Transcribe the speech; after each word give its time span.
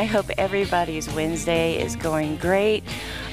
I 0.00 0.06
hope 0.06 0.30
everybody's 0.38 1.12
Wednesday 1.12 1.78
is 1.78 1.94
going 1.94 2.38
great. 2.38 2.84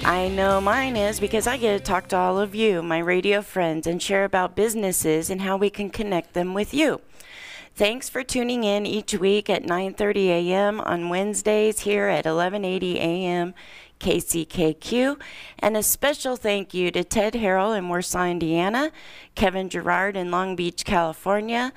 I 0.04 0.28
know 0.28 0.60
mine 0.60 0.98
is 0.98 1.18
because 1.18 1.48
I 1.48 1.56
get 1.56 1.78
to 1.78 1.80
talk 1.82 2.10
to 2.10 2.18
all 2.18 2.38
of 2.38 2.54
you, 2.54 2.84
my 2.84 2.98
radio 2.98 3.42
friends, 3.42 3.88
and 3.88 4.04
share 4.04 4.26
about 4.26 4.58
businesses 4.58 5.30
and 5.30 5.40
how 5.40 5.56
we 5.56 5.70
can 5.70 5.90
connect 5.90 6.34
them 6.34 6.54
with 6.54 6.74
you. 6.74 7.00
Thanks 7.74 8.10
for 8.10 8.22
tuning 8.22 8.66
in 8.66 8.86
each 8.86 9.14
week 9.14 9.50
at 9.50 9.64
9:30 9.64 10.28
a.m. 10.28 10.82
on 10.82 11.08
Wednesdays 11.08 11.80
here 11.80 12.08
at 12.08 12.26
1180 12.26 13.00
a.m. 13.00 13.54
KCKQ. 14.02 15.22
And 15.60 15.78
a 15.78 15.82
special 15.82 16.36
thank 16.36 16.74
you 16.74 16.92
to 16.92 17.06
Ted 17.06 17.36
Harrell 17.36 17.78
in 17.78 17.88
Warsaw, 17.88 18.26
Indiana, 18.26 18.92
Kevin 19.36 19.70
Gerard 19.70 20.18
in 20.18 20.32
Long 20.32 20.58
Beach, 20.58 20.84
California, 20.84 21.72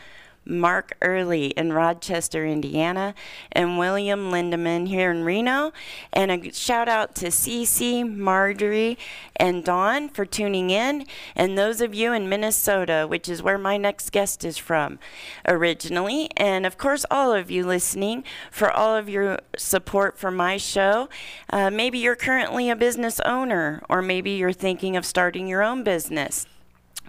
Mark 0.50 0.96
Early 1.00 1.46
in 1.48 1.72
Rochester, 1.72 2.44
Indiana, 2.44 3.14
and 3.52 3.78
William 3.78 4.30
Lindeman 4.30 4.88
here 4.88 5.10
in 5.10 5.24
Reno. 5.24 5.72
And 6.12 6.30
a 6.30 6.52
shout 6.52 6.88
out 6.88 7.14
to 7.16 7.26
Cece, 7.26 8.04
Marjorie, 8.04 8.98
and 9.36 9.64
Dawn 9.64 10.08
for 10.08 10.26
tuning 10.26 10.70
in, 10.70 11.06
and 11.34 11.56
those 11.56 11.80
of 11.80 11.94
you 11.94 12.12
in 12.12 12.28
Minnesota, 12.28 13.06
which 13.08 13.28
is 13.28 13.42
where 13.42 13.58
my 13.58 13.76
next 13.76 14.10
guest 14.10 14.44
is 14.44 14.58
from 14.58 14.98
originally. 15.46 16.28
And 16.36 16.66
of 16.66 16.76
course, 16.76 17.06
all 17.10 17.32
of 17.32 17.50
you 17.50 17.64
listening 17.64 18.24
for 18.50 18.70
all 18.70 18.94
of 18.96 19.08
your 19.08 19.38
support 19.56 20.18
for 20.18 20.30
my 20.30 20.56
show. 20.56 21.08
Uh, 21.48 21.70
maybe 21.70 21.98
you're 21.98 22.16
currently 22.16 22.68
a 22.68 22.76
business 22.76 23.20
owner, 23.20 23.82
or 23.88 24.02
maybe 24.02 24.32
you're 24.32 24.52
thinking 24.52 24.96
of 24.96 25.06
starting 25.06 25.46
your 25.46 25.62
own 25.62 25.84
business. 25.84 26.46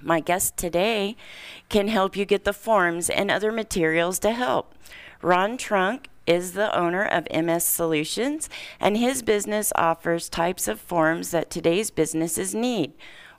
My 0.04 0.20
guest 0.20 0.58
today 0.58 1.16
can 1.72 1.88
help 1.88 2.18
you 2.18 2.26
get 2.26 2.44
the 2.44 2.52
forms 2.52 3.10
and 3.10 3.32
other 3.32 3.50
materials 3.50 4.20
to 4.20 4.32
help. 4.32 4.76
Ron 5.22 5.56
Trunk 5.56 6.10
is 6.28 6.52
the 6.52 6.78
owner 6.78 7.04
of 7.04 7.26
MS 7.34 7.64
Solutions, 7.64 8.50
and 8.78 8.98
his 8.98 9.24
business 9.24 9.72
offers 9.78 10.28
types 10.28 10.68
of 10.68 10.82
forms 10.82 11.32
that 11.32 11.50
today's 11.50 11.90
businesses 11.90 12.54
need. 12.54 12.92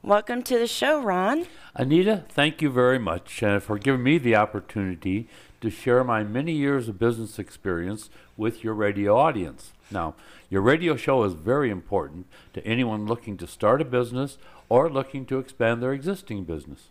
Welcome 0.02 0.42
to 0.44 0.58
the 0.58 0.66
show, 0.66 1.02
Ron. 1.02 1.46
Anita, 1.74 2.24
thank 2.30 2.62
you 2.62 2.70
very 2.70 2.98
much 2.98 3.42
uh, 3.42 3.60
for 3.60 3.78
giving 3.78 4.02
me 4.02 4.16
the 4.16 4.34
opportunity 4.34 5.28
to 5.60 5.68
share 5.68 6.02
my 6.02 6.24
many 6.24 6.52
years 6.52 6.88
of 6.88 6.98
business 6.98 7.38
experience 7.38 8.08
with 8.38 8.64
your 8.64 8.72
radio 8.72 9.14
audience. 9.14 9.72
Now, 9.90 10.14
your 10.48 10.62
radio 10.62 10.96
show 10.96 11.22
is 11.24 11.34
very 11.34 11.68
important 11.68 12.26
to 12.54 12.66
anyone 12.66 13.06
looking 13.06 13.36
to 13.36 13.46
start 13.46 13.82
a 13.82 13.84
business 13.84 14.38
or 14.70 14.88
looking 14.88 15.26
to 15.26 15.38
expand 15.38 15.82
their 15.82 15.92
existing 15.92 16.44
business. 16.44 16.88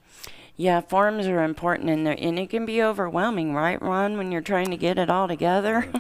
Yeah, 0.62 0.82
forms 0.82 1.26
are 1.26 1.42
important, 1.42 1.90
and, 1.90 2.08
and 2.08 2.38
it 2.38 2.52
can 2.52 2.68
be 2.68 2.84
overwhelming, 2.84 3.56
right, 3.56 3.82
Ron, 3.82 4.16
when 4.16 4.32
you're 4.32 4.42
trying 4.42 4.70
to 4.70 4.78
get 4.78 5.00
it 5.00 5.10
all 5.10 5.28
together? 5.28 5.92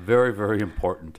very, 0.00 0.32
very 0.32 0.60
important. 0.60 1.18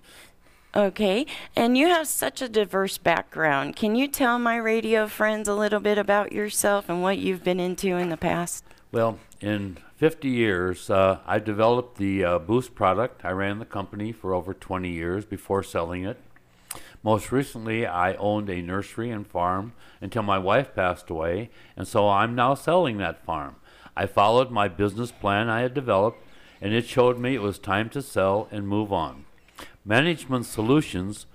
Okay, 0.73 1.25
and 1.53 1.77
you 1.77 1.89
have 1.89 2.07
such 2.07 2.41
a 2.41 2.47
diverse 2.47 2.97
background. 2.97 3.75
Can 3.75 3.97
you 3.97 4.07
tell 4.07 4.39
my 4.39 4.55
radio 4.55 5.05
friends 5.05 5.49
a 5.49 5.53
little 5.53 5.81
bit 5.81 5.97
about 5.97 6.31
yourself 6.31 6.87
and 6.87 7.01
what 7.01 7.17
you've 7.17 7.43
been 7.43 7.59
into 7.59 7.97
in 7.97 8.07
the 8.07 8.15
past? 8.15 8.63
Well, 8.93 9.19
in 9.41 9.79
50 9.97 10.29
years, 10.29 10.89
uh, 10.89 11.19
I 11.27 11.39
developed 11.39 11.97
the 11.97 12.23
uh, 12.23 12.39
Boost 12.39 12.73
product. 12.73 13.25
I 13.25 13.31
ran 13.31 13.59
the 13.59 13.65
company 13.65 14.13
for 14.13 14.33
over 14.33 14.53
20 14.53 14.89
years 14.89 15.25
before 15.25 15.61
selling 15.61 16.05
it. 16.05 16.17
Most 17.07 17.31
recently, 17.31 17.85
I 17.85 18.15
owned 18.15 18.49
a 18.49 18.61
nursery 18.61 19.11
and 19.11 19.25
farm 19.25 19.71
until 20.01 20.23
my 20.23 20.37
wife 20.37 20.75
passed 20.75 21.09
away, 21.09 21.49
and 21.77 21.87
so 21.87 22.09
I'm 22.09 22.35
now 22.35 22.53
selling 22.53 22.97
that 22.97 23.23
farm. 23.23 23.55
I 23.95 24.07
followed 24.07 24.51
my 24.51 24.67
business 24.67 25.09
plan 25.09 25.47
I 25.47 25.61
had 25.61 25.73
developed, 25.73 26.21
and 26.59 26.73
it 26.73 26.85
showed 26.85 27.17
me 27.17 27.33
it 27.33 27.41
was 27.41 27.59
time 27.59 27.89
to 27.91 28.01
sell 28.01 28.49
and 28.51 28.67
move 28.67 28.91
on. 28.91 29.23
Management 29.85 30.47
Solutions 30.47 31.27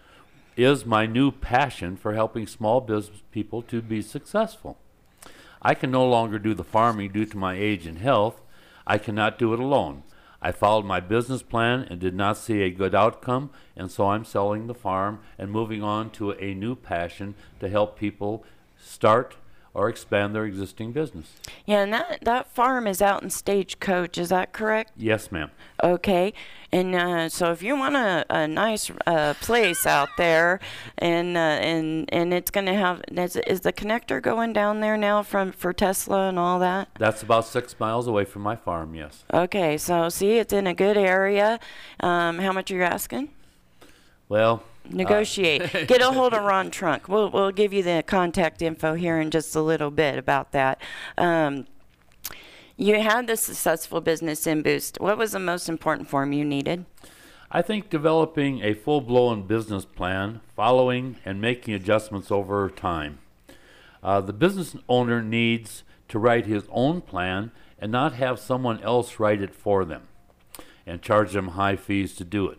is 0.58 0.84
my 0.84 1.06
new 1.06 1.30
passion 1.30 1.96
for 1.96 2.12
helping 2.12 2.46
small 2.46 2.82
business 2.82 3.22
people 3.30 3.62
to 3.62 3.80
be 3.80 4.02
successful. 4.02 4.76
I 5.62 5.72
can 5.72 5.90
no 5.90 6.06
longer 6.06 6.38
do 6.38 6.52
the 6.52 6.62
farming 6.62 7.12
due 7.12 7.24
to 7.24 7.38
my 7.38 7.54
age 7.54 7.86
and 7.86 7.96
health. 7.96 8.42
I 8.86 8.98
cannot 8.98 9.38
do 9.38 9.54
it 9.54 9.58
alone. 9.58 10.02
I 10.44 10.50
followed 10.50 10.84
my 10.84 10.98
business 10.98 11.42
plan 11.42 11.86
and 11.88 12.00
did 12.00 12.14
not 12.14 12.36
see 12.36 12.62
a 12.62 12.70
good 12.70 12.96
outcome, 12.96 13.50
and 13.76 13.90
so 13.90 14.08
I'm 14.08 14.24
selling 14.24 14.66
the 14.66 14.74
farm 14.74 15.20
and 15.38 15.52
moving 15.52 15.84
on 15.84 16.10
to 16.10 16.32
a 16.32 16.52
new 16.52 16.74
passion 16.74 17.36
to 17.60 17.68
help 17.68 17.96
people 17.96 18.44
start 18.76 19.36
or 19.74 19.88
expand 19.88 20.34
their 20.34 20.44
existing 20.44 20.92
business. 20.92 21.32
Yeah, 21.64 21.82
and 21.82 21.92
that, 21.92 22.18
that 22.22 22.50
farm 22.50 22.86
is 22.86 23.00
out 23.00 23.22
in 23.22 23.30
Stagecoach, 23.30 24.18
is 24.18 24.28
that 24.28 24.52
correct? 24.52 24.92
Yes, 24.96 25.32
ma'am. 25.32 25.50
Okay, 25.82 26.34
and 26.70 26.94
uh, 26.94 27.28
so 27.28 27.50
if 27.52 27.62
you 27.62 27.76
want 27.76 27.96
a, 27.96 28.24
a 28.30 28.46
nice 28.46 28.90
uh, 29.06 29.34
place 29.40 29.86
out 29.86 30.10
there, 30.16 30.60
and 30.98 31.36
uh, 31.36 31.40
and 31.40 32.08
and 32.12 32.32
it's 32.32 32.50
going 32.50 32.66
to 32.66 32.74
have 32.74 33.02
is, 33.10 33.36
is 33.36 33.60
the 33.62 33.72
connector 33.72 34.22
going 34.22 34.52
down 34.52 34.80
there 34.80 34.96
now 34.96 35.22
from 35.22 35.52
for 35.52 35.72
Tesla 35.72 36.28
and 36.28 36.38
all 36.38 36.58
that? 36.60 36.88
That's 36.98 37.22
about 37.22 37.46
six 37.46 37.78
miles 37.80 38.06
away 38.06 38.24
from 38.24 38.42
my 38.42 38.56
farm. 38.56 38.94
Yes. 38.94 39.24
Okay, 39.32 39.76
so 39.76 40.08
see, 40.08 40.38
it's 40.38 40.52
in 40.52 40.66
a 40.66 40.74
good 40.74 40.96
area. 40.96 41.58
Um, 42.00 42.38
how 42.38 42.52
much 42.52 42.70
are 42.70 42.76
you 42.76 42.82
asking? 42.84 43.30
Well, 44.28 44.62
negotiate. 44.88 45.72
Get 45.86 46.00
a 46.00 46.12
hold 46.12 46.34
of 46.34 46.42
Ron 46.42 46.70
Trunk. 46.70 47.08
We'll 47.08 47.30
we'll 47.30 47.52
give 47.52 47.72
you 47.72 47.82
the 47.82 48.02
contact 48.06 48.62
info 48.62 48.94
here 48.94 49.20
in 49.20 49.30
just 49.30 49.54
a 49.54 49.62
little 49.62 49.90
bit 49.90 50.18
about 50.18 50.52
that. 50.52 50.80
Um, 51.16 51.66
you 52.76 53.00
had 53.00 53.26
the 53.26 53.36
successful 53.36 54.00
business 54.00 54.46
in 54.46 54.62
Boost. 54.62 55.00
What 55.00 55.18
was 55.18 55.32
the 55.32 55.38
most 55.38 55.68
important 55.68 56.08
form 56.08 56.32
you 56.32 56.44
needed? 56.44 56.86
I 57.50 57.60
think 57.60 57.90
developing 57.90 58.62
a 58.62 58.72
full 58.72 59.02
blown 59.02 59.46
business 59.46 59.84
plan, 59.84 60.40
following 60.56 61.16
and 61.24 61.40
making 61.40 61.74
adjustments 61.74 62.30
over 62.30 62.68
time. 62.70 63.18
Uh, 64.02 64.20
the 64.20 64.32
business 64.32 64.74
owner 64.88 65.22
needs 65.22 65.84
to 66.08 66.18
write 66.18 66.46
his 66.46 66.64
own 66.70 67.02
plan 67.02 67.52
and 67.78 67.92
not 67.92 68.14
have 68.14 68.38
someone 68.38 68.82
else 68.82 69.20
write 69.20 69.42
it 69.42 69.54
for 69.54 69.84
them 69.84 70.08
and 70.86 71.02
charge 71.02 71.32
them 71.32 71.48
high 71.48 71.76
fees 71.76 72.14
to 72.14 72.24
do 72.24 72.48
it. 72.48 72.58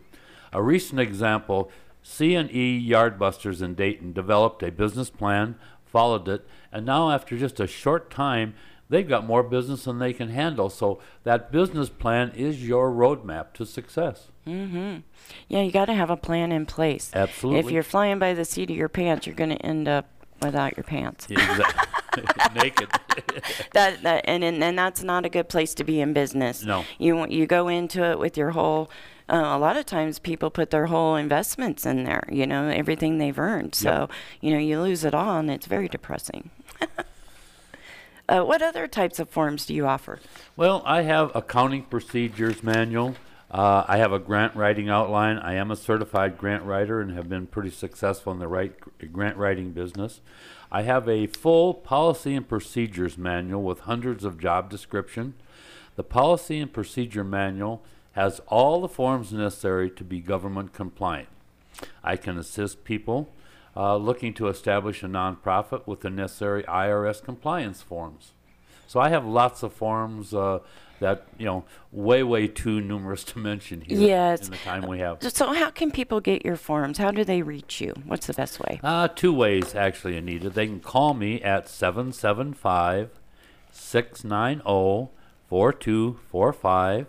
A 0.51 0.62
recent 0.62 1.00
example 1.00 1.72
C&E 2.03 2.90
Yardbusters 2.90 3.62
in 3.62 3.74
Dayton 3.75 4.14
developed 4.14 4.62
a 4.62 4.72
business 4.72 5.09
plan, 5.09 5.56
followed 5.86 6.28
it, 6.28 6.46
and 6.72 6.86
now 6.86 7.09
after 7.09 7.38
just 7.38 7.59
a 7.59 7.68
short 7.68 8.12
time, 8.12 8.53
they've 8.90 9.08
got 9.08 9.25
more 9.25 9.41
business 9.41 9.86
than 9.86 10.00
they 10.00 10.13
can 10.13 10.30
handle. 10.30 10.69
So 10.69 11.00
that 11.24 11.52
business 11.52 11.90
plan 11.90 12.31
is 12.36 12.68
your 12.68 12.92
roadmap 12.92 13.53
to 13.53 13.66
success. 13.66 14.28
Mm-hmm. 14.46 14.97
Yeah, 15.48 15.62
you 15.62 15.72
got 15.72 15.86
to 15.86 15.94
have 15.94 16.10
a 16.10 16.18
plan 16.18 16.51
in 16.51 16.66
place. 16.66 17.10
Absolutely. 17.13 17.60
If 17.62 17.72
you're 17.72 17.83
flying 17.83 18.19
by 18.19 18.33
the 18.33 18.45
seat 18.45 18.69
of 18.69 18.75
your 18.75 18.89
pants, 18.89 19.25
you're 19.25 19.36
going 19.36 19.51
to 19.51 19.66
end 19.66 19.88
up 19.88 20.10
without 20.42 20.75
your 20.75 20.83
pants. 20.83 21.27
Exactly. 21.30 21.88
Naked. 22.56 22.89
that, 23.74 24.04
that 24.04 24.25
and, 24.25 24.44
and 24.44 24.63
and 24.63 24.77
that's 24.77 25.01
not 25.01 25.25
a 25.25 25.30
good 25.30 25.50
place 25.50 25.74
to 25.75 25.83
be 25.83 26.00
in 26.00 26.13
business. 26.13 26.63
No. 26.63 26.86
You 27.00 27.27
you 27.27 27.48
go 27.48 27.68
into 27.68 28.04
it 28.04 28.19
with 28.19 28.38
your 28.38 28.51
whole 28.51 28.89
uh, 29.30 29.36
a 29.36 29.58
lot 29.58 29.78
of 29.78 29.86
times 29.86 30.20
people 30.20 30.50
put 30.50 30.70
their 30.70 30.88
whole 30.88 31.16
investments 31.16 31.86
in 31.86 32.04
there, 32.04 32.24
you 32.31 32.46
know, 32.46 32.68
everything 32.68 33.18
they've 33.18 33.40
earned. 33.40 33.75
So, 33.75 33.92
Yep. 33.92 34.12
you 34.42 34.52
know, 34.52 34.60
you 34.60 34.81
lose 34.81 35.04
it 35.04 35.14
all 35.14 35.38
and 35.38 35.50
it's 35.50 35.66
very 35.66 35.88
depressing. 35.88 36.50
uh, 38.30 38.42
what 38.42 38.62
other 38.62 38.88
types 38.88 39.20
of 39.20 39.30
forms 39.30 39.66
do 39.66 39.74
you 39.74 39.86
offer? 39.86 40.20
Well, 40.56 40.81
I 40.86 41.04
have 41.04 41.36
accounting 41.36 41.84
procedures 41.84 42.64
manual. 42.64 43.16
Uh, 43.50 43.86
I 43.88 43.98
have 43.98 44.12
a 44.12 44.20
grant 44.20 44.56
writing 44.56 44.90
outline. 44.90 45.38
I 45.38 45.54
am 45.54 45.70
a 45.70 45.75
certified 45.75 46.38
grant 46.38 46.64
writer 46.64 47.00
and 47.00 47.12
have 47.12 47.30
been 47.30 47.46
pretty 47.46 47.70
successful 47.70 48.34
in 48.34 48.40
the 48.40 48.48
right 48.48 48.74
grant 49.12 49.38
writing 49.38 49.72
business. 49.72 50.22
I 50.72 50.81
have 50.81 51.08
a 51.08 51.28
full 51.28 51.75
policy 51.75 52.34
and 52.34 52.50
procedures 52.50 53.16
manual 53.16 53.62
with 53.62 53.81
hundreds 53.81 54.24
of 54.24 54.40
job 54.40 54.72
description. 54.72 55.36
The 55.96 56.04
policy 56.04 56.60
and 56.60 56.74
procedure 56.74 57.24
manual 57.24 57.84
has 58.13 58.39
all 58.48 58.81
the 58.81 58.88
forms 58.89 59.31
necessary 59.33 59.89
to 59.92 60.04
be 60.04 60.19
government 60.19 60.74
compliant. 60.74 61.30
I 62.04 62.15
can 62.15 62.38
assist 62.38 62.83
people 62.83 63.30
uh, 63.75 63.95
looking 63.98 64.33
to 64.36 64.48
establish 64.48 65.04
a 65.04 65.07
nonprofit 65.07 65.88
with 65.88 66.01
the 66.01 66.10
necessary 66.10 66.63
IRS 66.63 67.24
compliance 67.24 67.81
forms. 67.81 68.33
So 68.88 69.00
I 69.00 69.10
have 69.10 69.25
lots 69.25 69.63
of 69.63 69.74
forms 69.74 70.33
uh, 70.33 70.60
that 71.00 71.25
you 71.39 71.45
know 71.45 71.65
way 71.92 72.21
way 72.21 72.48
too 72.48 72.80
numerous 72.80 73.24
to 73.31 73.39
mention 73.39 73.81
here 73.81 73.98
Yes. 73.98 74.45
in 74.45 74.51
the 74.51 74.57
time 74.57 74.86
we 74.88 75.00
have. 75.00 75.18
So, 75.33 75.51
how 75.54 75.71
can 75.71 75.89
people 75.89 76.21
get 76.21 76.45
your 76.45 76.56
forms? 76.56 77.00
How 77.00 77.10
do 77.10 77.24
they 77.24 77.42
reach 77.42 77.81
you? 77.81 77.94
What's 78.06 78.27
the 78.27 78.33
best 78.33 78.60
way? 78.60 78.80
Uh, 78.83 79.07
two 79.07 79.33
ways 79.33 79.74
actually, 79.74 80.15
Anita. 80.18 80.51
They 80.51 80.68
can 80.68 80.80
call 80.80 81.15
me 81.15 81.42
at 81.42 81.68
775 81.68 83.10
690 83.71 85.10
4245, 85.50 87.07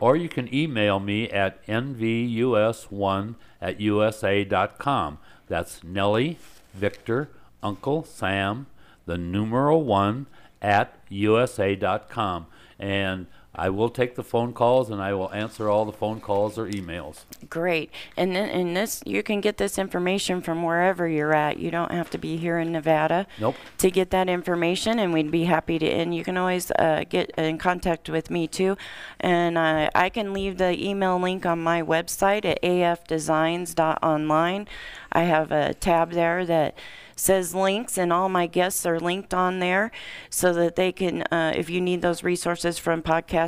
or 0.00 0.16
you 0.16 0.28
can 0.28 0.52
email 0.54 1.00
me 1.00 1.28
at 1.30 1.64
nvus1 1.66 3.34
at 3.60 3.80
usa.com. 3.80 5.18
That's 5.48 5.84
Nellie, 5.84 6.38
Victor, 6.74 7.30
Uncle 7.62 8.04
Sam, 8.04 8.66
the 9.06 9.16
numeral 9.16 9.84
one 9.84 10.26
at 10.60 10.98
usa.com. 11.08 12.46
And 12.78 13.26
I 13.56 13.70
will 13.70 13.88
take 13.88 14.14
the 14.14 14.22
phone 14.22 14.52
calls 14.52 14.90
and 14.90 15.00
I 15.00 15.14
will 15.14 15.32
answer 15.32 15.68
all 15.68 15.84
the 15.84 15.92
phone 15.92 16.20
calls 16.20 16.58
or 16.58 16.66
emails. 16.66 17.24
Great. 17.48 17.90
And 18.16 18.36
then 18.36 18.48
and 18.48 18.76
this 18.76 19.02
you 19.06 19.22
can 19.22 19.40
get 19.40 19.56
this 19.56 19.78
information 19.78 20.40
from 20.40 20.62
wherever 20.62 21.08
you're 21.08 21.34
at. 21.34 21.58
You 21.58 21.70
don't 21.70 21.92
have 21.92 22.10
to 22.10 22.18
be 22.18 22.36
here 22.36 22.58
in 22.58 22.72
Nevada 22.72 23.26
Nope. 23.40 23.56
to 23.78 23.90
get 23.90 24.10
that 24.10 24.28
information 24.28 24.98
and 24.98 25.12
we'd 25.12 25.30
be 25.30 25.44
happy 25.44 25.78
to 25.78 25.86
and 25.86 26.14
you 26.14 26.24
can 26.24 26.36
always 26.36 26.70
uh, 26.72 27.04
get 27.08 27.30
in 27.38 27.58
contact 27.58 28.08
with 28.08 28.30
me 28.30 28.46
too 28.46 28.76
and 29.20 29.58
uh, 29.58 29.88
i 29.94 30.08
can 30.08 30.32
leave 30.32 30.58
the 30.58 30.80
email 30.82 31.18
link 31.18 31.46
on 31.46 31.62
my 31.62 31.82
website 31.82 32.44
at 32.44 32.60
afdesigns.online 32.62 34.68
i 35.12 35.22
have 35.22 35.52
a 35.52 35.74
tab 35.74 36.12
there 36.12 36.44
that 36.44 36.74
says 37.18 37.54
links 37.54 37.96
and 37.96 38.12
all 38.12 38.28
my 38.28 38.46
guests 38.46 38.84
are 38.84 39.00
linked 39.00 39.32
on 39.32 39.58
there 39.58 39.90
so 40.28 40.52
that 40.52 40.76
they 40.76 40.92
can 40.92 41.22
uh, 41.32 41.50
if 41.56 41.70
you 41.70 41.80
need 41.80 42.02
those 42.02 42.22
resources 42.22 42.78
from 42.78 43.00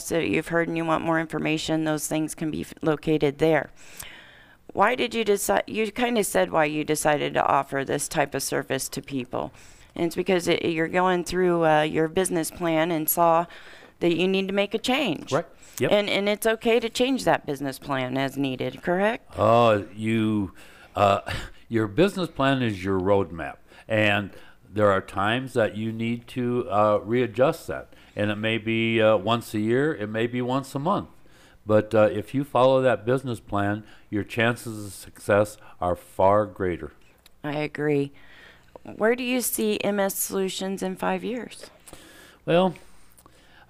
that 0.06 0.28
you've 0.28 0.48
heard 0.48 0.68
and 0.68 0.76
you 0.76 0.84
want 0.84 1.04
more 1.04 1.20
information 1.20 1.84
those 1.84 2.06
things 2.06 2.34
can 2.34 2.50
be 2.50 2.62
f- 2.62 2.74
located 2.82 3.38
there. 3.38 3.70
Why 4.72 4.94
did 4.94 5.14
you 5.14 5.24
decide 5.24 5.64
you 5.66 5.90
kind 5.90 6.18
of 6.18 6.26
said 6.26 6.50
why 6.50 6.66
you 6.66 6.84
decided 6.84 7.34
to 7.34 7.44
offer 7.44 7.84
this 7.84 8.08
type 8.08 8.34
of 8.34 8.42
service 8.42 8.88
to 8.90 9.02
people. 9.02 9.52
And 9.94 10.06
it's 10.06 10.14
because 10.14 10.46
it, 10.46 10.64
you're 10.64 10.88
going 10.88 11.24
through 11.24 11.64
uh, 11.64 11.82
your 11.82 12.06
business 12.08 12.50
plan 12.50 12.90
and 12.90 13.08
saw 13.08 13.46
that 14.00 14.16
you 14.16 14.28
need 14.28 14.46
to 14.48 14.54
make 14.54 14.74
a 14.74 14.78
change. 14.78 15.32
Right. 15.32 15.46
Yep. 15.80 15.92
and 15.92 16.10
and 16.10 16.28
it's 16.28 16.46
okay 16.46 16.80
to 16.80 16.88
change 16.88 17.24
that 17.24 17.46
business 17.46 17.78
plan 17.78 18.18
as 18.18 18.36
needed 18.36 18.82
correct? 18.82 19.32
Oh, 19.38 19.86
you, 19.94 20.52
uh, 20.96 21.20
your 21.68 21.86
business 21.86 22.28
plan 22.28 22.62
is 22.62 22.82
your 22.82 22.98
roadmap, 22.98 23.56
and 23.86 24.30
there 24.68 24.90
are 24.90 25.00
times 25.00 25.54
that 25.54 25.76
you 25.76 25.92
need 25.92 26.26
to 26.28 26.68
uh, 26.70 26.98
readjust 27.04 27.66
that, 27.68 27.92
and 28.18 28.30
it 28.30 28.36
may 28.36 28.58
be 28.58 29.00
uh, 29.00 29.16
once 29.16 29.54
a 29.54 29.60
year, 29.60 29.94
it 29.94 30.08
may 30.08 30.26
be 30.26 30.42
once 30.42 30.74
a 30.74 30.78
month, 30.78 31.08
but 31.64 31.94
uh, 31.94 32.08
if 32.20 32.34
you 32.34 32.44
follow 32.44 32.82
that 32.82 33.06
business 33.06 33.40
plan, 33.40 33.84
your 34.10 34.24
chances 34.24 34.86
of 34.86 34.92
success 34.92 35.56
are 35.80 35.96
far 35.96 36.44
greater. 36.44 36.92
i 37.44 37.52
agree 37.70 38.10
where 38.96 39.14
do 39.14 39.22
you 39.22 39.40
see 39.40 39.78
ms 39.84 40.14
solutions 40.14 40.82
in 40.82 40.96
five 40.96 41.22
years 41.24 41.70
Well, 42.44 42.74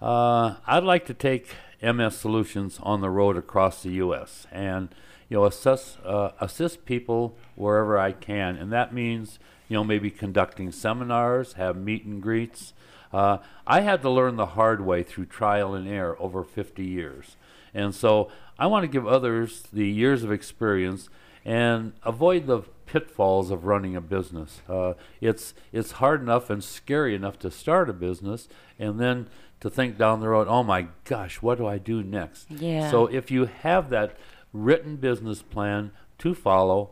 uh, 0.01 0.55
I'd 0.67 0.85
like 0.85 1.05
to 1.07 1.15
take 1.15 1.45
MS 1.83 2.17
Solutions 2.17 2.79
on 2.83 3.01
the 3.01 3.11
road 3.11 3.37
across 3.37 3.83
the 3.83 3.91
U.S. 4.05 4.47
and 4.53 4.89
you 5.29 5.37
know 5.37 5.45
assess, 5.45 5.97
uh, 6.05 6.31
assist 6.41 6.85
people 6.85 7.37
wherever 7.57 7.99
I 7.99 8.13
can, 8.13 8.57
and 8.57 8.73
that 8.73 8.93
means 8.95 9.39
you 9.69 9.75
know 9.75 9.85
maybe 9.85 10.11
conducting 10.11 10.73
seminars, 10.73 11.55
have 11.55 11.77
meet 11.77 12.05
and 12.05 12.23
greets. 12.23 12.73
Uh, 13.13 13.39
I 13.67 13.81
had 13.81 14.03
to 14.03 14.11
learn 14.11 14.37
the 14.37 14.47
hard 14.47 14.85
way 14.85 15.03
through 15.03 15.27
trial 15.27 15.75
and 15.75 15.89
error 15.89 16.17
over 16.21 16.45
50 16.45 16.85
years, 16.85 17.37
and 17.73 17.95
so 17.95 18.31
I 18.59 18.67
want 18.67 18.85
to 18.85 18.89
give 18.89 19.07
others 19.07 19.65
the 19.73 19.87
years 19.87 20.25
of 20.25 20.33
experience 20.33 21.09
and 21.45 21.93
avoid 22.05 22.47
the 22.47 22.63
pitfalls 22.87 23.51
of 23.51 23.65
running 23.65 23.95
a 23.95 24.01
business. 24.01 24.63
Uh, 24.69 24.95
it's 25.21 25.55
it's 25.73 25.93
hard 25.93 26.21
enough 26.23 26.51
and 26.51 26.63
scary 26.65 27.15
enough 27.15 27.39
to 27.41 27.51
start 27.51 27.89
a 27.89 27.93
business, 27.93 28.49
and 28.79 28.99
then 28.99 29.29
to 29.61 29.71
think 29.71 29.99
down 29.99 30.21
the 30.21 30.29
road, 30.29 30.47
oh 30.49 30.63
my 30.63 30.89
gosh, 31.05 31.43
what 31.43 31.59
do 31.59 31.67
I 31.67 31.79
do 31.79 32.03
next? 32.03 32.51
Yeah. 32.51 32.91
So 32.91 33.07
if 33.07 33.31
you 33.31 33.47
have 33.47 33.91
that 33.91 34.17
written 34.53 34.97
business 34.97 35.43
plan 35.43 35.91
to 36.19 36.35
follow, 36.35 36.91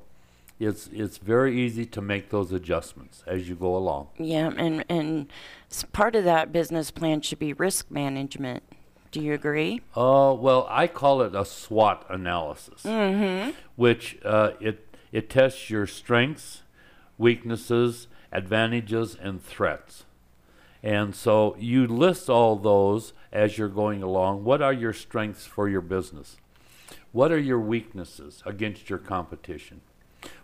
it's 0.58 0.88
it's 0.93 1.19
very 1.19 1.61
easy 1.61 1.85
to 1.85 2.00
make 2.00 2.31
those 2.31 2.53
adjustments 2.53 3.23
as 3.26 3.49
you 3.49 3.55
go 3.55 3.76
along. 3.76 4.08
yeah 4.19 4.50
and 4.56 4.85
and 4.88 5.31
part 5.93 6.14
of 6.17 6.25
that 6.25 6.53
business 6.53 6.91
plan 6.91 7.20
should 7.20 7.38
be 7.38 7.53
risk 7.53 7.91
management 7.91 8.62
do 9.12 9.20
you 9.20 9.32
agree 9.32 9.81
Oh 9.94 10.35
well, 10.35 10.67
I 10.69 10.88
call 10.88 11.23
it 11.23 11.35
a 11.35 11.44
SWOT 11.44 12.05
analysis, 12.11 12.85
which 13.75 14.19
uh, 14.25 14.50
it 14.61 14.87
it 15.12 15.31
tests 15.31 15.70
your 15.70 15.87
strengths, 15.87 16.62
weaknesses, 17.17 18.08
advantages, 18.31 19.17
and 19.19 19.43
threats. 19.43 20.05
And 20.82 21.14
so 21.14 21.56
you 21.58 21.87
list 21.87 22.29
all 22.29 22.56
those 22.56 23.14
as 23.32 23.56
you're 23.56 23.69
going 23.69 24.03
along. 24.03 24.44
What 24.44 24.61
are 24.61 24.73
your 24.73 24.93
strengths 24.93 25.47
for 25.47 25.69
your 25.69 25.81
business? 25.81 26.37
What 27.12 27.32
are 27.32 27.38
your 27.38 27.61
weaknesses 27.61 28.43
against 28.44 28.91
your 28.91 28.99
competition? 28.99 29.81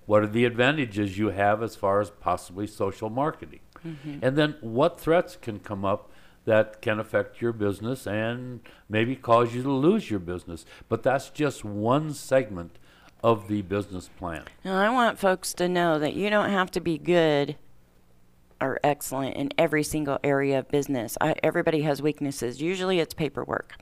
What 0.07 0.23
are 0.23 0.29
the 0.29 0.45
advantages 0.45 1.19
you 1.19 1.31
have 1.31 1.63
as 1.63 1.77
far 1.77 2.01
as 2.01 2.11
possibly 2.11 2.67
social 2.67 3.11
marketing? 3.11 3.61
Mm-hmm. 3.87 4.19
And 4.23 4.37
then 4.37 4.57
what 4.61 5.01
threats 5.01 5.37
can 5.41 5.59
come 5.59 5.85
up 5.85 6.11
that 6.45 6.83
can 6.83 6.99
affect 6.99 7.41
your 7.41 7.53
business 7.53 8.07
and 8.07 8.61
maybe 8.89 9.15
cause 9.15 9.55
you 9.55 9.63
to 9.63 9.73
lose 9.73 10.11
your 10.11 10.21
business? 10.21 10.65
But 10.89 11.03
that's 11.03 11.31
just 11.31 11.65
one 11.65 12.13
segment 12.13 12.79
of 13.23 13.49
the 13.49 13.63
business 13.63 14.09
plan. 14.19 14.45
Now, 14.65 14.81
I 14.81 14.91
want 14.91 15.19
folks 15.19 15.55
to 15.55 15.69
know 15.69 15.99
that 15.99 16.15
you 16.15 16.31
don't 16.31 16.51
have 16.51 16.71
to 16.73 16.81
be 16.81 16.99
good 16.99 17.57
or 18.63 18.81
excellent 18.83 19.37
in 19.37 19.51
every 19.59 19.83
single 19.83 20.19
area 20.25 20.59
of 20.59 20.69
business. 20.69 21.19
I, 21.21 21.35
everybody 21.43 21.83
has 21.83 22.01
weaknesses. 22.01 22.63
Usually 22.63 23.01
it's 23.01 23.13
paperwork. 23.13 23.77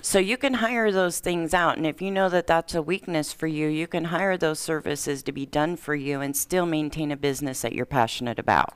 So 0.00 0.18
you 0.18 0.36
can 0.36 0.54
hire 0.54 0.90
those 0.90 1.20
things 1.20 1.54
out. 1.54 1.76
And 1.76 1.86
if 1.86 2.02
you 2.02 2.10
know 2.10 2.28
that 2.28 2.48
that's 2.48 2.74
a 2.74 2.82
weakness 2.82 3.32
for 3.32 3.46
you, 3.46 3.68
you 3.68 3.86
can 3.86 4.06
hire 4.06 4.36
those 4.36 4.58
services 4.58 5.22
to 5.22 5.32
be 5.32 5.46
done 5.46 5.76
for 5.76 5.94
you 5.94 6.20
and 6.20 6.36
still 6.36 6.66
maintain 6.66 7.12
a 7.12 7.16
business 7.16 7.60
that 7.62 7.74
you're 7.74 7.86
passionate 7.86 8.38
about. 8.38 8.74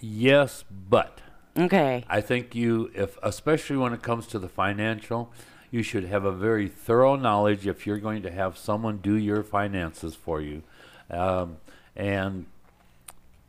Yes, 0.00 0.64
but 0.88 1.20
Okay. 1.56 2.04
I 2.08 2.20
think 2.20 2.54
you, 2.54 2.90
if 2.94 3.18
especially 3.22 3.76
when 3.76 3.92
it 3.92 4.02
comes 4.02 4.26
to 4.28 4.38
the 4.38 4.48
financial, 4.48 5.32
you 5.70 5.82
should 5.82 6.04
have 6.04 6.24
a 6.24 6.32
very 6.32 6.68
thorough 6.68 7.16
knowledge 7.16 7.66
if 7.66 7.86
you're 7.86 7.98
going 7.98 8.22
to 8.22 8.30
have 8.30 8.56
someone 8.56 8.98
do 8.98 9.14
your 9.14 9.42
finances 9.42 10.14
for 10.14 10.40
you, 10.40 10.62
um, 11.10 11.58
and 11.96 12.46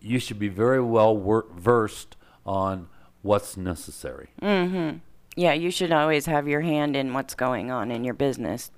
you 0.01 0.19
should 0.19 0.39
be 0.39 0.49
very 0.49 0.81
well 0.81 1.15
wor- 1.15 1.47
versed 1.55 2.17
on 2.45 2.87
what's 3.21 3.55
necessary. 3.55 4.29
Mm-hmm. 4.41 4.97
Yeah, 5.35 5.53
you 5.53 5.71
should 5.71 5.91
always 5.91 6.25
have 6.25 6.47
your 6.47 6.61
hand 6.61 6.95
in 6.95 7.13
what's 7.13 7.35
going 7.35 7.71
on 7.71 7.91
in 7.91 8.03
your 8.03 8.13
business. 8.13 8.71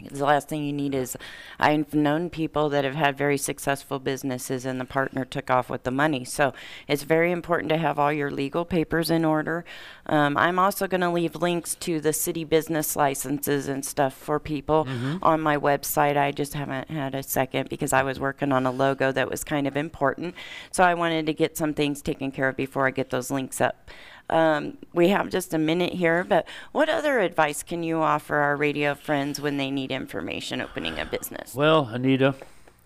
The 0.00 0.24
last 0.24 0.48
thing 0.48 0.64
you 0.64 0.72
need 0.72 0.92
is, 0.92 1.16
I've 1.60 1.94
known 1.94 2.28
people 2.28 2.68
that 2.70 2.84
have 2.84 2.96
had 2.96 3.16
very 3.16 3.38
successful 3.38 4.00
businesses 4.00 4.66
and 4.66 4.80
the 4.80 4.84
partner 4.84 5.24
took 5.24 5.50
off 5.50 5.70
with 5.70 5.84
the 5.84 5.92
money. 5.92 6.24
So 6.24 6.52
it's 6.88 7.04
very 7.04 7.30
important 7.30 7.68
to 7.70 7.78
have 7.78 7.96
all 7.98 8.12
your 8.12 8.30
legal 8.30 8.64
papers 8.64 9.08
in 9.08 9.24
order. 9.24 9.64
Um, 10.06 10.36
I'm 10.36 10.58
also 10.58 10.88
going 10.88 11.00
to 11.02 11.10
leave 11.10 11.36
links 11.36 11.76
to 11.76 12.00
the 12.00 12.12
city 12.12 12.42
business 12.42 12.96
licenses 12.96 13.68
and 13.68 13.84
stuff 13.84 14.14
for 14.14 14.40
people 14.40 14.88
on 15.22 15.40
my 15.40 15.56
website. 15.56 16.16
I 16.16 16.32
just 16.32 16.54
haven't 16.54 16.90
had 16.90 17.14
a 17.14 17.22
second 17.22 17.68
because 17.68 17.92
I 17.92 18.02
was 18.02 18.18
working 18.18 18.50
on 18.50 18.66
a 18.66 18.72
logo 18.72 19.12
that 19.12 19.30
was 19.30 19.44
kind 19.44 19.66
of 19.68 19.76
important. 19.76 20.34
So 20.72 20.82
I 20.82 20.94
wanted 20.94 21.26
to 21.26 21.32
get 21.32 21.56
some 21.56 21.72
things 21.72 22.02
taken 22.02 22.32
care 22.32 22.48
of 22.48 22.56
before 22.56 22.86
I 22.88 22.90
get 22.90 23.10
those 23.10 23.30
links 23.30 23.60
up. 23.60 23.90
Um, 24.30 24.78
we 24.92 25.08
have 25.08 25.28
just 25.28 25.52
a 25.52 25.58
minute 25.58 25.94
here, 25.94 26.24
but 26.24 26.46
what 26.72 26.88
other 26.88 27.20
advice 27.20 27.62
can 27.62 27.82
you 27.82 27.98
offer 27.98 28.36
our 28.36 28.56
radio 28.56 28.94
friends 28.94 29.40
when 29.40 29.58
they 29.58 29.70
need 29.70 29.90
information 29.90 30.60
opening 30.60 30.98
a 30.98 31.04
business? 31.04 31.54
Well, 31.54 31.88
Anita, 31.92 32.34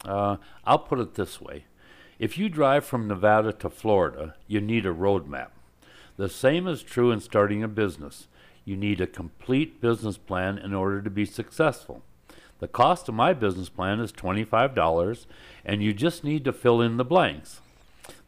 uh, 0.04 0.36
I'll 0.64 0.80
put 0.80 0.98
it 0.98 1.14
this 1.14 1.40
way. 1.40 1.64
If 2.18 2.36
you 2.36 2.48
drive 2.48 2.84
from 2.84 3.06
Nevada 3.06 3.52
to 3.52 3.70
Florida, 3.70 4.34
you 4.48 4.60
need 4.60 4.84
a 4.84 4.92
road 4.92 5.28
map. 5.28 5.52
The 6.16 6.28
same 6.28 6.66
is 6.66 6.82
true 6.82 7.12
in 7.12 7.20
starting 7.20 7.62
a 7.62 7.68
business. 7.68 8.26
You 8.64 8.76
need 8.76 9.00
a 9.00 9.06
complete 9.06 9.80
business 9.80 10.18
plan 10.18 10.58
in 10.58 10.74
order 10.74 11.00
to 11.00 11.10
be 11.10 11.24
successful. 11.24 12.02
The 12.58 12.66
cost 12.66 13.08
of 13.08 13.14
my 13.14 13.32
business 13.32 13.68
plan 13.68 14.00
is 14.00 14.12
$25, 14.12 15.26
and 15.64 15.82
you 15.82 15.94
just 15.94 16.24
need 16.24 16.44
to 16.44 16.52
fill 16.52 16.80
in 16.80 16.96
the 16.96 17.04
blanks. 17.04 17.60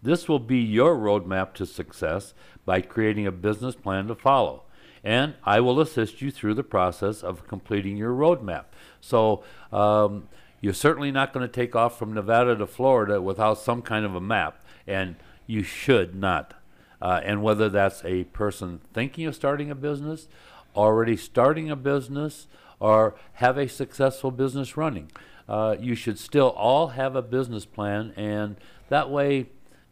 This 0.03 0.29
will 0.29 0.39
be 0.39 0.59
your 0.59 0.97
roadmap 0.97 1.55
to 1.55 1.67
success 1.67 2.35
by 2.65 2.81
creating 2.81 3.27
a 3.27 3.33
business 3.33 3.75
plan 3.75 4.07
to 4.09 4.15
follow. 4.15 4.65
And 5.03 5.35
I 5.45 5.61
will 5.61 5.81
assist 5.81 6.21
you 6.21 6.31
through 6.31 6.55
the 6.55 6.63
process 6.63 7.23
of 7.23 7.47
completing 7.47 7.97
your 7.97 8.13
roadmap. 8.13 8.65
So 9.01 9.43
um, 9.73 10.29
you're 10.61 10.75
certainly 10.75 11.11
not 11.11 11.33
going 11.33 11.47
to 11.47 11.53
take 11.53 11.75
off 11.75 11.99
from 11.99 12.13
Nevada 12.13 12.57
to 12.57 12.67
Florida 12.67 13.21
without 13.21 13.59
some 13.59 13.83
kind 13.83 14.05
of 14.05 14.15
a 14.15 14.21
map, 14.21 14.63
and 14.87 15.17
you 15.47 15.63
should 15.63 16.15
not. 16.15 16.55
Uh, 17.01 17.21
and 17.25 17.43
whether 17.43 17.69
that's 17.71 18.05
a 18.05 18.25
person 18.25 18.81
thinking 18.93 19.25
of 19.27 19.35
starting 19.35 19.71
a 19.71 19.75
business, 19.75 20.29
already 20.77 21.17
starting 21.17 21.71
a 21.71 21.77
business, 21.77 22.47
or 22.79 23.15
have 23.35 23.57
a 23.57 23.69
successful 23.69 24.31
business 24.31 24.77
running, 24.77 25.11
uh, 25.49 25.77
you 25.81 25.95
should 25.95 26.19
still 26.19 26.51
all 26.51 26.89
have 26.89 27.17
a 27.17 27.23
business 27.23 27.65
plan, 27.65 28.13
and 28.17 28.57
that 28.91 29.11
way 29.11 29.47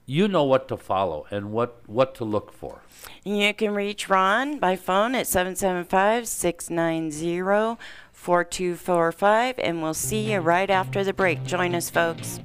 you 0.09 0.27
know 0.27 0.43
what 0.43 0.67
to 0.69 0.77
follow 0.77 1.27
and 1.31 1.53
what, 1.53 1.83
what 1.87 2.15
to 2.15 2.25
look 2.25 2.51
for. 2.51 2.81
You 3.25 3.53
can 3.53 3.75
reach 3.75 4.09
Ron 4.09 4.59
by 4.59 4.75
phone 4.75 5.15
at 5.15 5.27
775 5.27 6.27
690 6.27 7.79
4245, 8.11 9.59
and 9.59 9.83
we'll 9.83 9.93
see 9.95 10.33
you 10.33 10.39
right 10.39 10.71
after 10.71 11.05
the 11.05 11.13
break. 11.13 11.45
Join 11.45 11.75
us, 11.75 11.91
folks. 11.91 12.41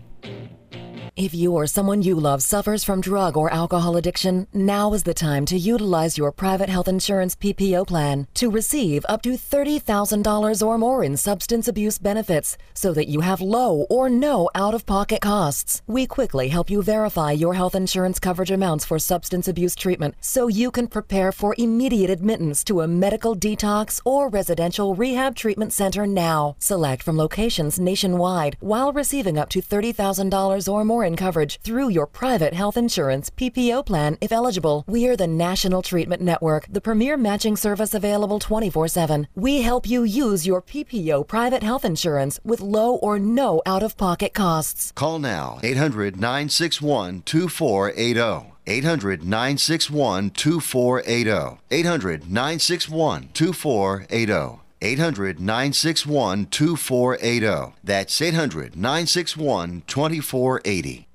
If 1.16 1.36
you 1.36 1.54
or 1.54 1.68
someone 1.68 2.02
you 2.02 2.16
love 2.16 2.42
suffers 2.42 2.84
from 2.84 3.00
drug 3.00 3.38
or 3.38 3.54
alcohol 3.54 3.98
addiction, 3.98 4.48
now 4.52 4.94
is 4.94 5.04
the 5.04 5.14
time 5.14 5.46
to 5.46 5.56
utilize 5.56 6.18
your 6.18 6.32
private 6.32 6.70
health 6.70 6.88
insurance 6.88 7.36
PPO 7.36 7.86
plan 7.86 8.26
to 8.34 8.50
receive 8.50 9.06
up 9.08 9.22
to 9.22 9.38
$30,000 9.38 10.66
or 10.66 10.78
more 10.80 11.04
in 11.04 11.16
substance 11.16 11.68
abuse 11.68 12.00
benefits 12.00 12.58
so 12.74 12.94
that 12.94 13.08
you 13.08 13.22
have 13.22 13.42
low 13.42 13.86
or 13.92 14.10
no 14.10 14.50
out 14.56 14.74
of 14.74 14.88
pocket 14.88 15.22
costs. 15.22 15.84
We 15.86 16.08
quickly 16.08 16.48
help 16.48 16.72
you 16.72 16.82
verify 16.82 17.32
your 17.32 17.54
health 17.54 17.76
insurance 17.76 18.18
coverage 18.18 18.50
amounts 18.50 18.84
for 18.84 18.98
substance 18.98 19.48
abuse 19.48 19.76
treatment 19.76 20.16
so 20.20 20.48
you 20.48 20.72
can 20.72 20.88
prepare 20.88 21.32
for 21.32 21.54
immediate 21.60 22.10
admittance 22.10 22.64
to 22.64 22.82
a 22.82 22.88
medical 22.88 23.36
detox 23.36 24.02
or 24.04 24.30
residential 24.30 24.96
rehab 24.96 25.36
treatment 25.36 25.74
center 25.74 26.08
now. 26.08 26.56
Select 26.58 27.04
from 27.04 27.20
locations 27.20 27.80
nationwide 27.80 28.58
while 28.62 28.92
receiving 28.92 29.38
up 29.38 29.50
to 29.50 29.62
$30,000 29.62 30.68
or 30.68 30.84
more 30.84 31.03
in 31.04 31.16
coverage 31.16 31.60
through 31.62 31.90
your 31.90 32.08
private 32.08 32.54
health 32.54 32.78
insurance 32.78 33.30
PPO 33.30 33.86
plan 33.86 34.18
if 34.22 34.32
eligible. 34.32 34.84
We're 34.88 35.16
the 35.16 35.28
National 35.28 35.82
Treatment 35.82 36.22
Network, 36.22 36.68
the 36.70 36.82
premier 36.82 37.18
matching 37.18 37.56
service 37.56 37.94
available 37.94 38.40
24 38.40 38.88
7. 38.88 39.28
We 39.36 39.62
help 39.62 39.88
you 39.88 40.04
use 40.04 40.48
your 40.48 40.62
PPO 40.62 41.28
private 41.28 41.64
health 41.64 41.86
insurance 41.86 42.40
with 42.44 42.62
low 42.62 42.96
or 42.96 43.20
no 43.20 43.62
out 43.66 43.84
of 43.84 43.98
pocket 43.98 44.34
costs. 44.34 44.92
Call 44.94 45.20
now 45.20 45.60
800 45.64 46.16
961 46.20 47.22
2480. 47.24 48.54
800 48.66 49.24
961 49.24 50.30
2480. 50.32 51.60
800 51.70 52.32
961 52.32 53.30
2480. 53.34 54.63
800 54.84 55.40
961 55.40 56.48
2480. 56.48 57.74
That's 57.84 58.22
800 58.22 58.76
961 58.76 59.84
2480. 59.88 61.08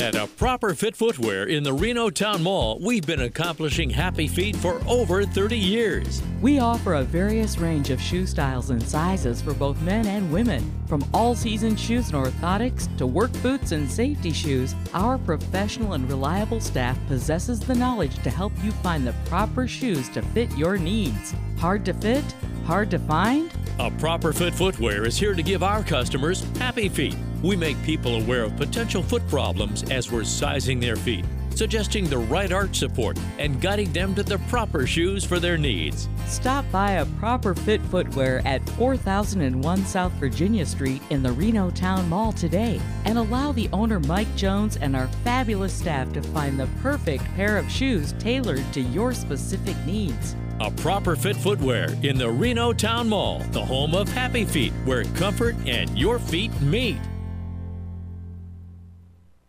At 0.00 0.14
a 0.14 0.26
proper 0.26 0.72
fit 0.72 0.96
footwear 0.96 1.44
in 1.44 1.62
the 1.62 1.74
Reno 1.74 2.08
Town 2.08 2.42
Mall, 2.42 2.78
we've 2.80 3.06
been 3.06 3.20
accomplishing 3.20 3.90
happy 3.90 4.28
feet 4.28 4.56
for 4.56 4.80
over 4.88 5.26
30 5.26 5.58
years. 5.58 6.22
We 6.40 6.58
offer 6.58 6.94
a 6.94 7.02
various 7.02 7.58
range 7.58 7.90
of 7.90 8.00
shoe 8.00 8.24
styles 8.24 8.70
and 8.70 8.82
sizes 8.82 9.42
for 9.42 9.52
both 9.52 9.78
men 9.82 10.06
and 10.06 10.32
women. 10.32 10.72
From 10.86 11.04
all 11.12 11.34
season 11.34 11.76
shoes 11.76 12.10
and 12.10 12.24
orthotics 12.24 12.96
to 12.96 13.06
work 13.06 13.30
boots 13.42 13.72
and 13.72 13.90
safety 13.90 14.32
shoes, 14.32 14.74
our 14.94 15.18
professional 15.18 15.92
and 15.92 16.08
reliable 16.08 16.62
staff 16.62 16.98
possesses 17.06 17.60
the 17.60 17.74
knowledge 17.74 18.22
to 18.22 18.30
help 18.30 18.54
you 18.64 18.72
find 18.72 19.06
the 19.06 19.14
proper 19.26 19.68
shoes 19.68 20.08
to 20.08 20.22
fit 20.22 20.50
your 20.56 20.78
needs. 20.78 21.34
Hard 21.58 21.84
to 21.84 21.92
fit? 21.92 22.24
Hard 22.64 22.90
to 22.92 22.98
find? 23.00 23.52
A 23.78 23.90
proper 23.90 24.32
fit 24.32 24.54
footwear 24.54 25.04
is 25.04 25.18
here 25.18 25.34
to 25.34 25.42
give 25.42 25.62
our 25.62 25.82
customers 25.82 26.42
happy 26.56 26.88
feet. 26.88 27.16
We 27.42 27.56
make 27.56 27.82
people 27.82 28.16
aware 28.16 28.44
of 28.44 28.56
potential 28.56 29.02
foot 29.02 29.26
problems 29.28 29.82
as 29.90 30.12
we're 30.12 30.24
sizing 30.24 30.78
their 30.78 30.96
feet, 30.96 31.24
suggesting 31.54 32.04
the 32.04 32.18
right 32.18 32.52
arch 32.52 32.76
support, 32.76 33.18
and 33.38 33.60
guiding 33.60 33.92
them 33.92 34.14
to 34.16 34.22
the 34.22 34.38
proper 34.48 34.86
shoes 34.86 35.24
for 35.24 35.38
their 35.38 35.56
needs. 35.56 36.08
Stop 36.26 36.70
by 36.70 36.92
a 36.92 37.06
proper 37.06 37.54
fit 37.54 37.80
footwear 37.82 38.42
at 38.44 38.68
4001 38.70 39.84
South 39.86 40.12
Virginia 40.12 40.66
Street 40.66 41.00
in 41.08 41.22
the 41.22 41.32
Reno 41.32 41.70
Town 41.70 42.06
Mall 42.10 42.32
today 42.32 42.78
and 43.06 43.16
allow 43.16 43.52
the 43.52 43.70
owner 43.72 44.00
Mike 44.00 44.34
Jones 44.36 44.76
and 44.76 44.94
our 44.94 45.08
fabulous 45.24 45.72
staff 45.72 46.12
to 46.12 46.22
find 46.22 46.60
the 46.60 46.68
perfect 46.82 47.24
pair 47.36 47.56
of 47.56 47.70
shoes 47.70 48.12
tailored 48.18 48.70
to 48.74 48.82
your 48.82 49.14
specific 49.14 49.76
needs. 49.86 50.36
A 50.60 50.70
proper 50.70 51.16
fit 51.16 51.36
footwear 51.36 51.88
in 52.02 52.18
the 52.18 52.30
Reno 52.30 52.74
Town 52.74 53.08
Mall, 53.08 53.38
the 53.50 53.64
home 53.64 53.94
of 53.94 54.10
Happy 54.10 54.44
Feet, 54.44 54.74
where 54.84 55.04
comfort 55.04 55.56
and 55.66 55.98
your 55.98 56.18
feet 56.18 56.52
meet. 56.60 56.98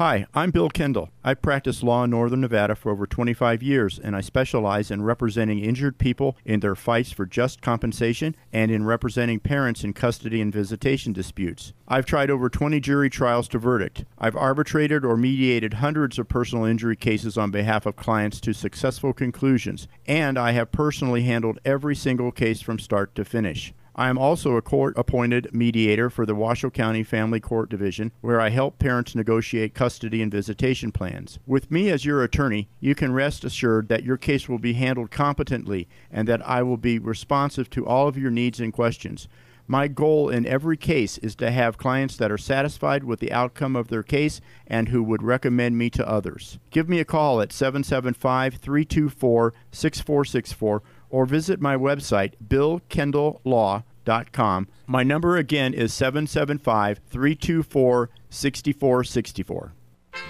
Hi, 0.03 0.25
I'm 0.33 0.49
Bill 0.49 0.69
Kendall. 0.69 1.11
I've 1.23 1.43
practiced 1.43 1.83
law 1.83 2.03
in 2.05 2.09
Northern 2.09 2.41
Nevada 2.41 2.73
for 2.73 2.91
over 2.91 3.05
25 3.05 3.61
years, 3.61 3.99
and 3.99 4.15
I 4.15 4.21
specialize 4.21 4.89
in 4.89 5.03
representing 5.03 5.59
injured 5.59 5.99
people 5.99 6.35
in 6.43 6.59
their 6.59 6.73
fights 6.73 7.11
for 7.11 7.27
just 7.27 7.61
compensation 7.61 8.35
and 8.51 8.71
in 8.71 8.83
representing 8.83 9.39
parents 9.39 9.83
in 9.83 9.93
custody 9.93 10.41
and 10.41 10.51
visitation 10.51 11.13
disputes. 11.13 11.73
I've 11.87 12.07
tried 12.07 12.31
over 12.31 12.49
20 12.49 12.79
jury 12.79 13.11
trials 13.11 13.47
to 13.49 13.59
verdict. 13.59 14.05
I've 14.17 14.35
arbitrated 14.35 15.05
or 15.05 15.17
mediated 15.17 15.75
hundreds 15.75 16.17
of 16.17 16.27
personal 16.27 16.65
injury 16.65 16.95
cases 16.95 17.37
on 17.37 17.51
behalf 17.51 17.85
of 17.85 17.95
clients 17.95 18.41
to 18.41 18.53
successful 18.53 19.13
conclusions, 19.13 19.87
and 20.07 20.35
I 20.35 20.53
have 20.53 20.71
personally 20.71 21.21
handled 21.21 21.59
every 21.63 21.95
single 21.95 22.31
case 22.31 22.59
from 22.59 22.79
start 22.79 23.13
to 23.13 23.23
finish. 23.23 23.71
I 23.95 24.07
am 24.07 24.17
also 24.17 24.55
a 24.55 24.61
court 24.61 24.97
appointed 24.97 25.53
mediator 25.53 26.09
for 26.09 26.25
the 26.25 26.33
Washoe 26.33 26.69
County 26.69 27.03
Family 27.03 27.41
Court 27.41 27.69
Division, 27.69 28.13
where 28.21 28.39
I 28.39 28.49
help 28.49 28.79
parents 28.79 29.15
negotiate 29.15 29.73
custody 29.73 30.21
and 30.21 30.31
visitation 30.31 30.93
plans. 30.93 31.39
With 31.45 31.69
me 31.69 31.89
as 31.89 32.05
your 32.05 32.23
attorney, 32.23 32.69
you 32.79 32.95
can 32.95 33.11
rest 33.11 33.43
assured 33.43 33.89
that 33.89 34.05
your 34.05 34.15
case 34.15 34.47
will 34.47 34.59
be 34.59 34.73
handled 34.73 35.11
competently 35.11 35.89
and 36.09 36.25
that 36.29 36.47
I 36.47 36.63
will 36.63 36.77
be 36.77 36.99
responsive 36.99 37.69
to 37.71 37.85
all 37.85 38.07
of 38.07 38.17
your 38.17 38.31
needs 38.31 38.61
and 38.61 38.71
questions. 38.71 39.27
My 39.67 39.87
goal 39.87 40.29
in 40.29 40.45
every 40.45 40.77
case 40.77 41.17
is 41.19 41.35
to 41.35 41.51
have 41.51 41.77
clients 41.77 42.17
that 42.17 42.31
are 42.31 42.37
satisfied 42.37 43.03
with 43.03 43.19
the 43.19 43.31
outcome 43.31 43.75
of 43.75 43.89
their 43.89 44.03
case 44.03 44.41
and 44.67 44.89
who 44.89 45.03
would 45.03 45.23
recommend 45.23 45.77
me 45.77 45.89
to 45.91 46.07
others. 46.07 46.59
Give 46.71 46.89
me 46.89 46.99
a 46.99 47.05
call 47.05 47.41
at 47.41 47.53
775 47.53 48.55
324 48.55 49.53
6464 49.71 50.83
or 51.11 51.25
visit 51.25 51.59
my 51.61 51.75
website, 51.75 52.33
billkendalllaw.com. 52.47 54.67
My 54.87 55.03
number 55.03 55.37
again 55.37 55.73
is 55.73 55.93
775 55.93 56.99
324 57.07 58.09
6464. 58.29 59.73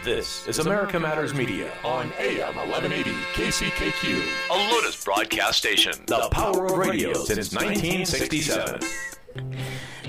This 0.04 0.48
is 0.48 0.60
America 0.60 1.00
Matters 1.00 1.34
Media 1.34 1.72
on 1.84 2.12
AM 2.20 2.56
1180 2.56 3.12
KCKQ, 3.34 4.24
a 4.50 4.72
Lotus 4.72 5.04
broadcast 5.04 5.58
station. 5.58 5.94
The 6.08 6.28
power 6.32 6.66
of 6.66 6.78
radio 6.78 7.14
since 7.14 7.54
1967. 7.54 8.80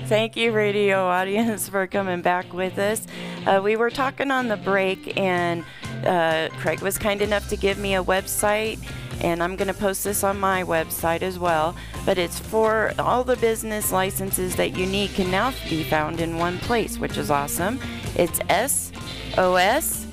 Thank 0.07 0.35
you, 0.35 0.51
radio 0.51 1.05
audience, 1.05 1.69
for 1.69 1.87
coming 1.87 2.21
back 2.21 2.53
with 2.53 2.77
us. 2.77 3.05
Uh, 3.45 3.61
we 3.63 3.75
were 3.75 3.89
talking 3.89 4.31
on 4.31 4.47
the 4.47 4.57
break, 4.57 5.17
and 5.17 5.63
uh, 6.05 6.49
Craig 6.57 6.81
was 6.81 6.97
kind 6.97 7.21
enough 7.21 7.47
to 7.49 7.55
give 7.55 7.77
me 7.77 7.95
a 7.95 8.03
website, 8.03 8.79
and 9.23 9.41
I'm 9.41 9.55
going 9.55 9.69
to 9.69 9.73
post 9.73 10.03
this 10.03 10.23
on 10.23 10.39
my 10.39 10.63
website 10.63 11.21
as 11.21 11.39
well. 11.39 11.75
But 12.05 12.17
it's 12.17 12.37
for 12.37 12.91
all 12.99 13.23
the 13.23 13.37
business 13.37 13.91
licenses 13.91 14.55
that 14.57 14.77
you 14.77 14.85
need 14.85 15.11
can 15.11 15.31
now 15.31 15.53
be 15.69 15.83
found 15.83 16.19
in 16.21 16.37
one 16.37 16.59
place, 16.59 16.99
which 16.99 17.17
is 17.17 17.31
awesome. 17.31 17.79
It's 18.15 18.39
sosnv.com. 18.39 20.05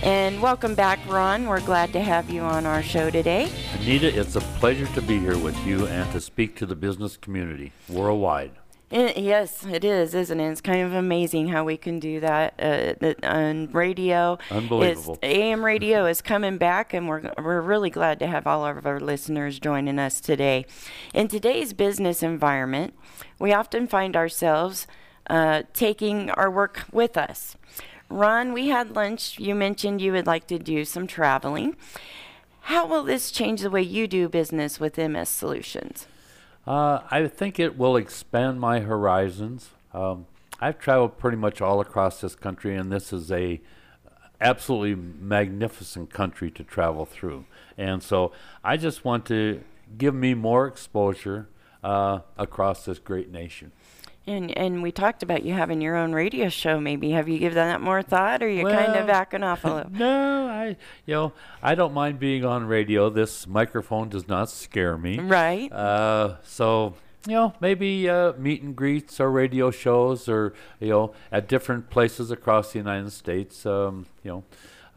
And 0.00 0.40
welcome 0.40 0.76
back, 0.76 1.00
Ron. 1.08 1.48
We're 1.48 1.60
glad 1.60 1.92
to 1.92 2.00
have 2.00 2.30
you 2.30 2.42
on 2.42 2.66
our 2.66 2.82
show 2.82 3.10
today. 3.10 3.50
Anita, 3.74 4.16
it's 4.16 4.36
a 4.36 4.40
pleasure 4.40 4.86
to 4.94 5.02
be 5.02 5.18
here 5.18 5.36
with 5.36 5.56
you 5.66 5.86
and 5.86 6.10
to 6.12 6.20
speak 6.20 6.54
to 6.56 6.66
the 6.66 6.76
business 6.76 7.16
community 7.16 7.72
worldwide. 7.88 8.52
It, 8.90 9.18
yes, 9.18 9.66
it 9.66 9.84
is, 9.84 10.14
isn't 10.14 10.40
it? 10.40 10.50
It's 10.50 10.60
kind 10.62 10.80
of 10.80 10.94
amazing 10.94 11.48
how 11.48 11.62
we 11.64 11.76
can 11.76 12.00
do 12.00 12.20
that 12.20 12.54
uh, 12.58 13.12
on 13.26 13.70
radio. 13.72 14.38
Unbelievable. 14.50 15.18
It's, 15.22 15.22
AM 15.22 15.62
radio 15.62 16.06
is 16.06 16.22
coming 16.22 16.56
back, 16.56 16.94
and 16.94 17.06
we're 17.06 17.30
we're 17.36 17.60
really 17.60 17.90
glad 17.90 18.18
to 18.20 18.26
have 18.26 18.46
all 18.46 18.64
of 18.64 18.86
our 18.86 18.98
listeners 18.98 19.58
joining 19.58 19.98
us 19.98 20.20
today. 20.20 20.64
In 21.12 21.28
today's 21.28 21.74
business 21.74 22.22
environment, 22.22 22.94
we 23.38 23.52
often 23.52 23.86
find 23.86 24.16
ourselves 24.16 24.86
uh, 25.28 25.64
taking 25.74 26.30
our 26.30 26.50
work 26.50 26.84
with 26.90 27.18
us. 27.18 27.56
Ron, 28.08 28.54
we 28.54 28.68
had 28.68 28.96
lunch. 28.96 29.38
You 29.38 29.54
mentioned 29.54 30.00
you 30.00 30.12
would 30.12 30.26
like 30.26 30.46
to 30.46 30.58
do 30.58 30.86
some 30.86 31.06
traveling. 31.06 31.76
How 32.62 32.86
will 32.86 33.02
this 33.02 33.30
change 33.30 33.60
the 33.60 33.70
way 33.70 33.82
you 33.82 34.06
do 34.06 34.30
business 34.30 34.80
with 34.80 34.96
MS 34.96 35.28
Solutions? 35.28 36.06
Uh, 36.68 37.02
I 37.10 37.26
think 37.28 37.58
it 37.58 37.78
will 37.78 37.96
expand 37.96 38.60
my 38.60 38.80
horizons. 38.80 39.70
Um, 39.94 40.26
I've 40.60 40.78
traveled 40.78 41.16
pretty 41.16 41.38
much 41.38 41.62
all 41.62 41.80
across 41.80 42.20
this 42.20 42.34
country, 42.34 42.76
and 42.76 42.92
this 42.92 43.10
is 43.10 43.32
a 43.32 43.62
absolutely 44.38 44.94
magnificent 44.94 46.12
country 46.12 46.50
to 46.50 46.62
travel 46.62 47.06
through. 47.06 47.46
And 47.78 48.02
so 48.02 48.32
I 48.62 48.76
just 48.76 49.02
want 49.02 49.24
to 49.26 49.62
give 49.96 50.14
me 50.14 50.34
more 50.34 50.66
exposure 50.66 51.48
uh, 51.82 52.18
across 52.36 52.84
this 52.84 52.98
great 52.98 53.32
nation. 53.32 53.72
And 54.26 54.56
and 54.58 54.82
we 54.82 54.92
talked 54.92 55.22
about 55.22 55.42
you 55.42 55.54
having 55.54 55.80
your 55.80 55.96
own 55.96 56.12
radio 56.12 56.50
show. 56.50 56.78
Maybe 56.78 57.12
have 57.12 57.28
you 57.30 57.38
given 57.38 57.54
that 57.56 57.80
more 57.80 58.02
thought, 58.02 58.42
or 58.42 58.46
are 58.46 58.50
you 58.50 58.64
kind 58.64 58.94
of 58.94 59.06
backing 59.06 59.42
off 59.42 59.64
a 59.64 59.68
little? 59.74 59.92
no, 59.92 60.46
I 60.48 60.76
you 61.06 61.14
know 61.14 61.32
I 61.62 61.74
don't 61.74 61.94
mind 61.94 62.18
being 62.18 62.44
on 62.44 62.66
radio. 62.66 63.08
This 63.08 63.46
microphone 63.46 64.10
does 64.10 64.28
not 64.28 64.50
scare 64.50 64.98
me. 64.98 65.18
Right. 65.18 65.72
Uh, 65.72 66.36
so 66.42 66.94
you 67.26 67.32
know 67.34 67.54
maybe 67.60 68.06
uh, 68.08 68.34
meet 68.34 68.62
and 68.62 68.76
greets 68.76 69.18
or 69.18 69.30
radio 69.30 69.70
shows 69.70 70.28
or 70.28 70.52
you 70.78 70.90
know 70.90 71.14
at 71.32 71.48
different 71.48 71.88
places 71.88 72.30
across 72.30 72.72
the 72.72 72.78
United 72.80 73.10
States. 73.12 73.64
Um, 73.64 74.06
you 74.22 74.30
know. 74.30 74.44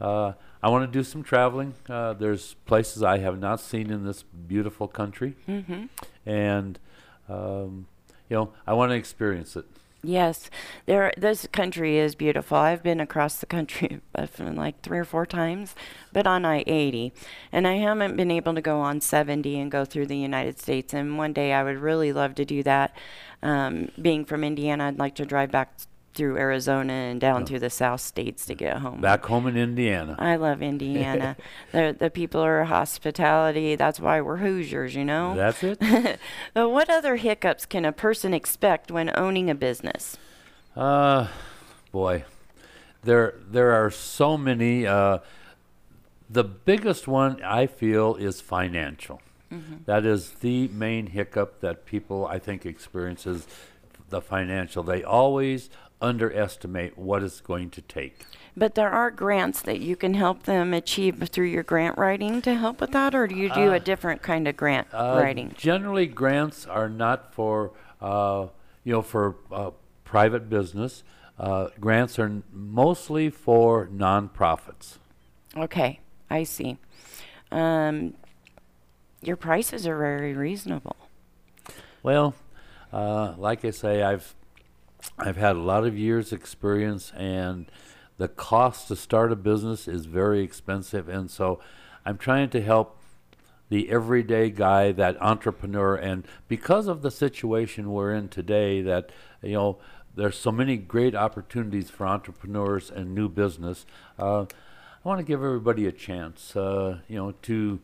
Uh, 0.00 0.32
I 0.64 0.68
want 0.68 0.84
to 0.92 0.98
do 0.98 1.04
some 1.04 1.22
traveling. 1.22 1.74
Uh, 1.88 2.12
there's 2.12 2.54
places 2.66 3.02
I 3.04 3.18
have 3.18 3.38
not 3.38 3.60
seen 3.60 3.88
in 3.90 4.04
this 4.04 4.22
beautiful 4.24 4.88
country, 4.88 5.36
Mm-hmm. 5.48 5.84
and 6.26 6.78
um, 7.28 7.86
you 8.32 8.38
know 8.38 8.52
I 8.66 8.72
want 8.72 8.90
to 8.90 8.96
experience 8.96 9.56
it. 9.56 9.66
Yes, 10.02 10.50
there. 10.86 11.12
This 11.16 11.46
country 11.52 11.98
is 11.98 12.16
beautiful. 12.16 12.56
I've 12.56 12.82
been 12.82 12.98
across 12.98 13.36
the 13.36 13.46
country 13.46 14.00
like 14.38 14.80
three 14.80 14.98
or 14.98 15.04
four 15.04 15.26
times, 15.26 15.76
but 16.12 16.26
on 16.26 16.44
I-80, 16.44 17.12
and 17.52 17.68
I 17.68 17.74
haven't 17.74 18.16
been 18.16 18.30
able 18.30 18.54
to 18.54 18.62
go 18.62 18.80
on 18.80 19.00
70 19.00 19.60
and 19.60 19.70
go 19.70 19.84
through 19.84 20.06
the 20.06 20.16
United 20.16 20.58
States. 20.58 20.92
And 20.92 21.18
one 21.18 21.32
day 21.34 21.52
I 21.52 21.62
would 21.62 21.76
really 21.76 22.12
love 22.12 22.34
to 22.36 22.44
do 22.44 22.62
that. 22.64 22.96
Um, 23.42 23.90
being 24.00 24.24
from 24.24 24.42
Indiana, 24.42 24.88
I'd 24.88 24.98
like 24.98 25.14
to 25.16 25.26
drive 25.26 25.52
back 25.52 25.74
through 26.14 26.36
Arizona 26.36 26.92
and 26.92 27.20
down 27.20 27.46
through 27.46 27.60
the 27.60 27.70
South 27.70 28.00
states 28.00 28.46
to 28.46 28.54
get 28.54 28.78
home. 28.78 29.00
Back 29.00 29.24
home 29.24 29.46
in 29.46 29.56
Indiana. 29.56 30.16
I 30.18 30.36
love 30.36 30.62
Indiana. 30.62 31.36
the 31.72 31.96
the 31.98 32.10
people 32.10 32.40
are 32.40 32.64
hospitality. 32.64 33.76
That's 33.76 33.98
why 34.00 34.20
we're 34.20 34.38
Hoosiers, 34.38 34.94
you 34.94 35.04
know. 35.04 35.34
That's 35.34 35.62
it. 35.62 35.78
But 36.54 36.70
what 36.70 36.90
other 36.90 37.16
hiccups 37.16 37.66
can 37.66 37.84
a 37.84 37.92
person 37.92 38.34
expect 38.34 38.90
when 38.90 39.10
owning 39.16 39.48
a 39.48 39.54
business? 39.54 40.16
Uh, 40.76 41.28
boy, 41.90 42.24
there 43.02 43.34
there 43.50 43.72
are 43.72 43.90
so 43.90 44.36
many. 44.36 44.86
Uh, 44.86 45.18
the 46.28 46.44
biggest 46.44 47.06
one 47.08 47.42
I 47.42 47.66
feel 47.66 48.16
is 48.16 48.40
financial. 48.40 49.20
That 49.84 50.06
is 50.06 50.30
the 50.40 50.68
main 50.68 51.08
hiccup 51.08 51.60
that 51.60 51.84
people 51.84 52.26
I 52.26 52.38
think 52.38 52.64
experiences 52.64 53.46
the 54.08 54.20
financial. 54.20 54.82
They 54.82 55.02
always 55.02 55.70
underestimate 56.00 56.98
what 56.98 57.22
it's 57.22 57.40
going 57.40 57.70
to 57.70 57.80
take. 57.82 58.24
But 58.56 58.74
there 58.74 58.90
are 58.90 59.10
grants 59.10 59.62
that 59.62 59.80
you 59.80 59.96
can 59.96 60.14
help 60.14 60.42
them 60.42 60.74
achieve 60.74 61.26
through 61.30 61.46
your 61.46 61.62
grant 61.62 61.96
writing 61.96 62.42
to 62.42 62.54
help 62.54 62.80
with 62.80 62.90
that, 62.92 63.14
or 63.14 63.26
do 63.26 63.34
you 63.34 63.48
do 63.54 63.72
a 63.72 63.80
different 63.80 64.20
kind 64.20 64.46
of 64.46 64.56
grant 64.56 64.88
Uh, 64.92 65.18
writing? 65.22 65.54
Generally, 65.56 66.08
grants 66.08 66.66
are 66.66 66.88
not 66.88 67.32
for 67.32 67.72
uh, 68.00 68.48
you 68.84 68.92
know 68.92 69.02
for 69.02 69.36
uh, 69.50 69.70
private 70.04 70.50
business. 70.50 71.02
Uh, 71.38 71.68
grants 71.80 72.18
are 72.18 72.26
n- 72.26 72.42
mostly 72.52 73.30
for 73.30 73.86
nonprofits. 73.86 74.98
Okay, 75.56 76.00
I 76.28 76.42
see. 76.42 76.76
Um, 77.50 78.14
your 79.22 79.36
prices 79.36 79.86
are 79.86 79.96
very 79.96 80.34
reasonable. 80.34 80.96
Well, 82.02 82.34
uh, 82.92 83.34
like 83.38 83.64
I 83.64 83.70
say, 83.70 84.02
I've 84.02 84.34
I've 85.18 85.36
had 85.36 85.56
a 85.56 85.60
lot 85.60 85.84
of 85.84 85.98
years' 85.98 86.32
experience, 86.32 87.12
and 87.16 87.70
the 88.18 88.28
cost 88.28 88.88
to 88.88 88.96
start 88.96 89.32
a 89.32 89.36
business 89.36 89.88
is 89.88 90.06
very 90.06 90.42
expensive, 90.42 91.08
and 91.08 91.30
so 91.30 91.60
I'm 92.04 92.18
trying 92.18 92.50
to 92.50 92.60
help 92.60 92.98
the 93.68 93.90
everyday 93.90 94.50
guy, 94.50 94.92
that 94.92 95.20
entrepreneur, 95.22 95.94
and 95.96 96.26
because 96.46 96.86
of 96.86 97.02
the 97.02 97.10
situation 97.10 97.90
we're 97.90 98.12
in 98.12 98.28
today, 98.28 98.82
that 98.82 99.10
you 99.42 99.54
know 99.54 99.78
there's 100.14 100.36
so 100.36 100.52
many 100.52 100.76
great 100.76 101.14
opportunities 101.14 101.88
for 101.88 102.06
entrepreneurs 102.06 102.90
and 102.90 103.14
new 103.14 103.28
business. 103.28 103.86
Uh, 104.18 104.42
I 104.42 105.08
want 105.08 105.18
to 105.18 105.24
give 105.24 105.42
everybody 105.42 105.86
a 105.86 105.92
chance, 105.92 106.54
uh, 106.54 106.98
you 107.08 107.16
know, 107.16 107.32
to 107.42 107.80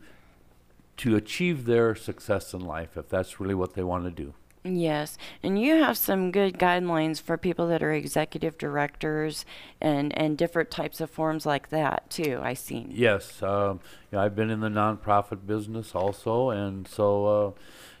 to 0.97 1.15
achieve 1.15 1.65
their 1.65 1.95
success 1.95 2.53
in 2.53 2.59
life 2.59 2.97
if 2.97 3.09
that's 3.09 3.39
really 3.39 3.55
what 3.55 3.73
they 3.73 3.83
want 3.83 4.03
to 4.03 4.11
do. 4.11 4.33
Yes, 4.63 5.17
and 5.41 5.59
you 5.59 5.75
have 5.75 5.97
some 5.97 6.31
good 6.31 6.59
guidelines 6.59 7.21
for 7.21 7.37
people 7.37 7.67
that 7.67 7.81
are 7.81 7.93
executive 7.93 8.57
directors 8.57 9.45
and 9.79 10.17
and 10.17 10.37
different 10.37 10.69
types 10.69 10.99
of 10.99 11.09
forms 11.09 11.45
like 11.45 11.69
that 11.69 12.09
too. 12.09 12.39
I 12.43 12.55
seen. 12.55 12.91
Yes, 12.91 13.41
um, 13.41 13.79
you 14.11 14.17
know, 14.17 14.19
I've 14.19 14.35
been 14.35 14.49
in 14.49 14.59
the 14.59 14.67
nonprofit 14.67 15.47
business 15.47 15.95
also, 15.95 16.49
and 16.49 16.87
so 16.87 17.25
uh, 17.25 17.51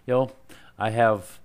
you 0.05 0.13
know, 0.13 0.31
I 0.77 0.89
have 0.89 1.39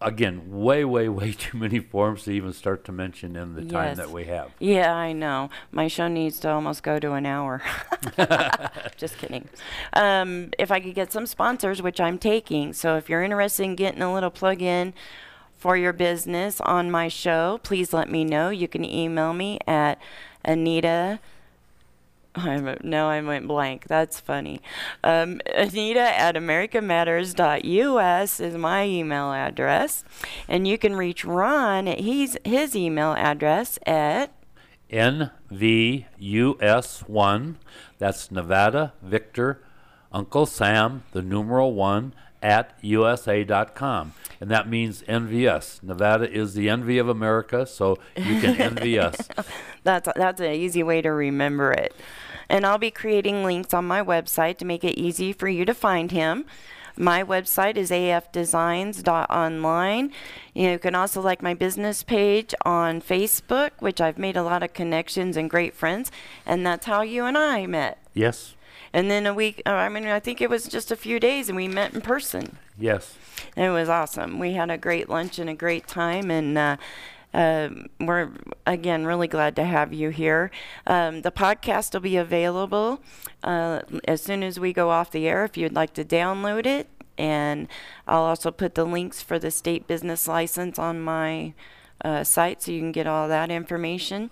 again 0.00 0.42
way, 0.50 0.84
way, 0.84 1.08
way 1.08 1.32
too 1.38 1.56
many 1.56 1.78
forms 1.78 2.24
to 2.24 2.30
even 2.32 2.52
start 2.52 2.84
to 2.84 2.92
mention 2.92 3.36
in 3.36 3.54
the 3.54 3.62
time 3.62 3.88
Yes. 3.88 3.96
that 3.96 4.10
we 4.10 4.24
have. 4.24 4.52
Yeah, 4.58 4.94
I 4.94 5.12
know. 5.12 5.50
My 5.72 5.88
show 5.88 6.08
needs 6.08 6.38
to 6.40 6.50
almost 6.50 6.82
go 6.82 6.98
to 6.98 7.12
an 7.12 7.26
hour. 7.26 7.62
Just 8.96 9.18
kidding. 9.18 9.48
Um, 9.92 10.50
if 10.58 10.70
I 10.70 10.80
could 10.80 10.94
get 10.94 11.12
some 11.12 11.26
sponsors, 11.26 11.80
which 11.82 12.00
I'm 12.00 12.18
taking, 12.18 12.72
so 12.72 12.96
if 12.96 13.08
you're 13.08 13.22
interested 13.22 13.64
in 13.64 13.76
getting 13.76 14.02
a 14.02 14.12
little 14.12 14.30
plug 14.30 14.60
in 14.62 14.92
for 15.56 15.76
your 15.76 15.92
business 15.94 16.60
on 16.60 16.90
my 16.90 17.08
show, 17.08 17.58
please 17.62 17.92
let 17.92 18.10
me 18.10 18.24
know. 18.24 18.50
You 18.50 18.68
can 18.68 18.84
email 18.84 19.32
me 19.32 19.58
at 19.66 19.98
Anita. 20.44 21.20
I'm, 22.34 22.76
no, 22.82 23.08
I 23.08 23.20
went 23.20 23.46
blank. 23.46 23.86
That's 23.86 24.18
funny. 24.18 24.60
Um, 25.04 25.40
Anita 25.54 26.00
at 26.00 26.34
americamatters.us 26.34 28.40
is 28.40 28.56
my 28.56 28.86
email 28.86 29.32
address. 29.32 30.02
And 30.48 30.66
you 30.66 30.78
can 30.78 30.96
reach 30.96 31.24
Ron 31.24 31.86
at 31.86 32.00
his, 32.00 32.36
his 32.44 32.74
email 32.74 33.12
address 33.12 33.78
at 33.86 34.32
NVUS1, 34.90 37.54
that's 37.98 38.30
Nevada 38.30 38.92
Victor 39.02 39.60
Uncle 40.12 40.46
Sam, 40.46 41.02
the 41.10 41.22
numeral 41.22 41.74
1, 41.74 42.14
at 42.44 42.78
USA.com. 42.82 44.12
And 44.40 44.50
that 44.50 44.68
means 44.68 45.02
NVS. 45.02 45.82
Nevada 45.82 46.30
is 46.30 46.54
the 46.54 46.68
envy 46.68 46.98
of 46.98 47.08
America, 47.08 47.66
so 47.66 47.98
you 48.14 48.40
can 48.40 48.60
envy 48.60 48.98
us. 49.00 49.16
That's 49.82 50.08
that's 50.14 50.40
an 50.40 50.52
easy 50.52 50.82
way 50.82 51.00
to 51.02 51.10
remember 51.10 51.72
it. 51.72 51.94
And 52.48 52.66
I'll 52.66 52.78
be 52.78 52.90
creating 52.90 53.42
links 53.42 53.72
on 53.72 53.86
my 53.86 54.02
website 54.02 54.58
to 54.58 54.66
make 54.66 54.84
it 54.84 54.98
easy 54.98 55.32
for 55.32 55.48
you 55.48 55.64
to 55.64 55.72
find 55.72 56.12
him. 56.12 56.44
My 56.96 57.24
website 57.24 57.76
is 57.76 57.90
afdesigns.online. 57.90 60.12
You 60.52 60.78
can 60.78 60.94
also 60.94 61.20
like 61.20 61.42
my 61.42 61.54
business 61.54 62.04
page 62.04 62.54
on 62.64 63.02
Facebook, 63.02 63.70
which 63.80 64.00
I've 64.00 64.18
made 64.18 64.36
a 64.36 64.44
lot 64.44 64.62
of 64.62 64.74
connections 64.74 65.36
and 65.36 65.50
great 65.50 65.74
friends, 65.74 66.12
and 66.46 66.64
that's 66.64 66.86
how 66.86 67.02
you 67.02 67.24
and 67.24 67.36
I 67.36 67.66
met. 67.66 67.98
Yes, 68.12 68.53
And 68.94 69.10
then 69.10 69.26
a 69.26 69.34
week, 69.34 69.60
uh, 69.66 69.70
I 69.70 69.88
mean, 69.88 70.06
I 70.06 70.20
think 70.20 70.40
it 70.40 70.48
was 70.48 70.68
just 70.68 70.92
a 70.92 70.96
few 70.96 71.18
days, 71.18 71.48
and 71.48 71.56
we 71.56 71.66
met 71.66 71.92
in 71.94 72.00
person. 72.00 72.56
yes. 72.78 73.16
It 73.56 73.68
was 73.68 73.88
awesome. 73.88 74.38
We 74.38 74.52
had 74.52 74.70
a 74.70 74.78
great 74.78 75.08
lunch 75.08 75.38
and 75.38 75.50
a 75.50 75.54
great 75.54 75.86
time, 75.88 76.30
and 76.30 76.56
uh, 76.56 76.76
um 77.34 77.86
we're 77.98 78.30
again 78.64 79.04
really 79.04 79.26
glad 79.26 79.56
to 79.56 79.64
have 79.64 79.92
you 79.92 80.10
here. 80.10 80.50
Um, 80.86 81.22
the 81.22 81.32
podcast 81.32 81.92
will 81.92 82.00
be 82.00 82.16
available 82.16 83.00
uh, 83.42 83.80
as 84.06 84.22
soon 84.22 84.44
as 84.44 84.60
we 84.60 84.72
go 84.72 84.90
off 84.90 85.10
the 85.10 85.26
air. 85.26 85.44
If 85.44 85.56
you'd 85.56 85.74
like 85.74 85.92
to 85.94 86.04
download 86.04 86.64
it, 86.64 86.88
and 87.18 87.66
I'll 88.06 88.22
also 88.22 88.50
put 88.52 88.76
the 88.76 88.84
links 88.84 89.20
for 89.20 89.38
the 89.38 89.50
state 89.50 89.86
business 89.88 90.28
license 90.28 90.78
on 90.78 91.00
my 91.00 91.54
uh, 92.04 92.22
site, 92.24 92.62
so 92.62 92.70
you 92.72 92.80
can 92.80 92.92
get 92.92 93.06
all 93.06 93.28
that 93.28 93.50
information. 93.50 94.30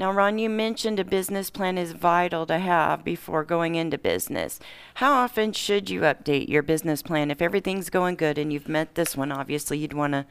Now, 0.00 0.12
Ron, 0.12 0.38
you 0.38 0.48
mentioned 0.48 0.98
a 0.98 1.04
business 1.04 1.50
plan 1.50 1.76
is 1.76 1.92
vital 1.92 2.46
to 2.46 2.58
have 2.58 3.04
before 3.04 3.44
going 3.44 3.74
into 3.74 3.98
business. 3.98 4.58
How 4.94 5.12
often 5.12 5.52
should 5.52 5.90
you 5.90 6.00
update 6.00 6.48
your 6.48 6.62
business 6.62 7.02
plan? 7.02 7.30
If 7.30 7.42
everything's 7.42 7.90
going 7.90 8.16
good 8.16 8.38
and 8.38 8.50
you've 8.50 8.66
met 8.66 8.94
this 8.94 9.14
one, 9.14 9.30
obviously 9.30 9.76
you'd 9.76 9.92
want 9.92 10.14
to 10.14 10.26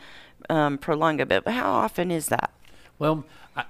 um, 0.50 0.80
prolong 0.80 1.22
a 1.22 1.26
bit, 1.28 1.44
but 1.44 1.54
how 1.54 1.72
often 1.72 2.10
is 2.10 2.30
that? 2.30 2.52
Well, 2.98 3.26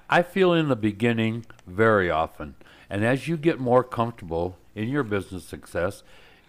I, 0.09 0.21
feel 0.21 0.53
in 0.53 0.69
the 0.69 0.77
beginning 0.77 1.45
very 1.67 2.09
often. 2.09 2.55
And 2.89 3.03
as 3.03 3.27
you 3.27 3.35
get 3.35 3.59
more 3.59 3.83
comfortable 3.83 4.55
in 4.75 4.87
your 4.87 5.03
business 5.03 5.43
success, 5.43 6.03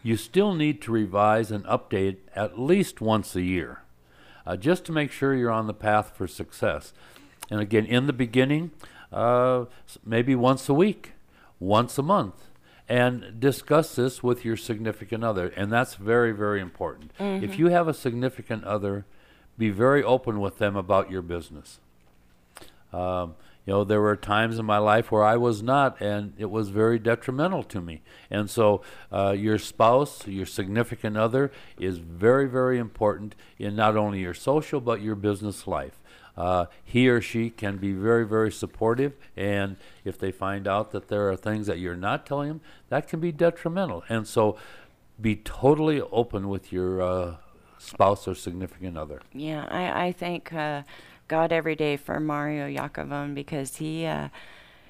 you 0.04 0.16
still 0.16 0.54
need 0.54 0.80
to 0.82 0.92
revise 0.92 1.50
and 1.50 1.64
update 1.64 2.18
at 2.36 2.60
least 2.60 3.00
once 3.00 3.34
a 3.34 3.42
year 3.42 3.82
uh, 4.46 4.56
just 4.56 4.84
to 4.84 4.92
make 4.92 5.10
sure 5.10 5.34
you're 5.34 5.50
on 5.50 5.66
the 5.66 5.74
path 5.74 6.12
for 6.16 6.28
success. 6.28 6.92
And 7.50 7.60
again, 7.60 7.84
in 7.84 8.06
the 8.06 8.12
beginning, 8.12 8.70
uh, 9.12 9.64
maybe 10.04 10.34
once 10.34 10.68
a 10.68 10.74
week, 10.74 11.12
once 11.58 11.98
a 11.98 12.02
month, 12.02 12.48
and 12.88 13.38
discuss 13.38 13.94
this 13.94 14.22
with 14.22 14.44
your 14.44 14.56
significant 14.56 15.22
other. 15.24 15.48
And 15.56 15.72
that's 15.72 15.94
very, 15.94 16.32
very 16.32 16.60
important. 16.60 17.12
If 17.44 17.58
you 17.58 17.66
have 17.68 17.86
a 17.88 17.94
significant 17.94 18.64
other, 18.64 19.04
be 19.58 19.70
very 19.70 20.02
open 20.02 20.40
with 20.40 20.58
them 20.58 20.74
about 20.76 21.10
your 21.10 21.22
business. 21.22 21.78
Um, 22.92 23.34
you 23.66 23.74
know, 23.74 23.84
there 23.84 24.00
were 24.00 24.16
times 24.16 24.58
in 24.58 24.64
my 24.64 24.78
life 24.78 25.12
where 25.12 25.22
I 25.22 25.36
was 25.36 25.62
not, 25.62 26.00
and 26.00 26.32
it 26.38 26.50
was 26.50 26.70
very 26.70 26.98
detrimental 26.98 27.62
to 27.64 27.80
me. 27.80 28.00
And 28.30 28.50
so, 28.50 28.82
uh, 29.12 29.30
your 29.38 29.58
spouse, 29.58 30.26
your 30.26 30.46
significant 30.46 31.16
other, 31.16 31.52
is 31.78 31.98
very, 31.98 32.48
very 32.48 32.78
important 32.78 33.34
in 33.58 33.76
not 33.76 33.96
only 33.96 34.20
your 34.20 34.34
social 34.34 34.80
but 34.80 35.02
your 35.02 35.14
business 35.14 35.66
life. 35.66 35.99
Uh, 36.40 36.64
he 36.82 37.06
or 37.06 37.20
she 37.20 37.50
can 37.50 37.76
be 37.76 37.92
very, 37.92 38.26
very 38.26 38.50
supportive, 38.50 39.12
and 39.36 39.76
if 40.06 40.18
they 40.18 40.32
find 40.32 40.66
out 40.66 40.90
that 40.90 41.08
there 41.08 41.28
are 41.28 41.36
things 41.36 41.66
that 41.66 41.78
you're 41.78 41.94
not 41.94 42.24
telling 42.24 42.48
them, 42.48 42.60
that 42.88 43.06
can 43.06 43.20
be 43.20 43.30
detrimental. 43.30 44.02
And 44.08 44.26
so, 44.26 44.56
be 45.20 45.36
totally 45.36 46.00
open 46.00 46.48
with 46.48 46.72
your 46.72 47.02
uh, 47.02 47.34
spouse 47.76 48.26
or 48.26 48.34
significant 48.34 48.96
other. 48.96 49.20
Yeah, 49.34 49.66
I, 49.68 50.06
I 50.06 50.12
thank 50.12 50.50
uh, 50.54 50.84
God 51.28 51.52
every 51.52 51.76
day 51.76 51.98
for 51.98 52.18
Mario 52.18 52.66
Yakovon 52.66 53.34
because 53.34 53.76
he 53.76 54.06
uh, 54.06 54.30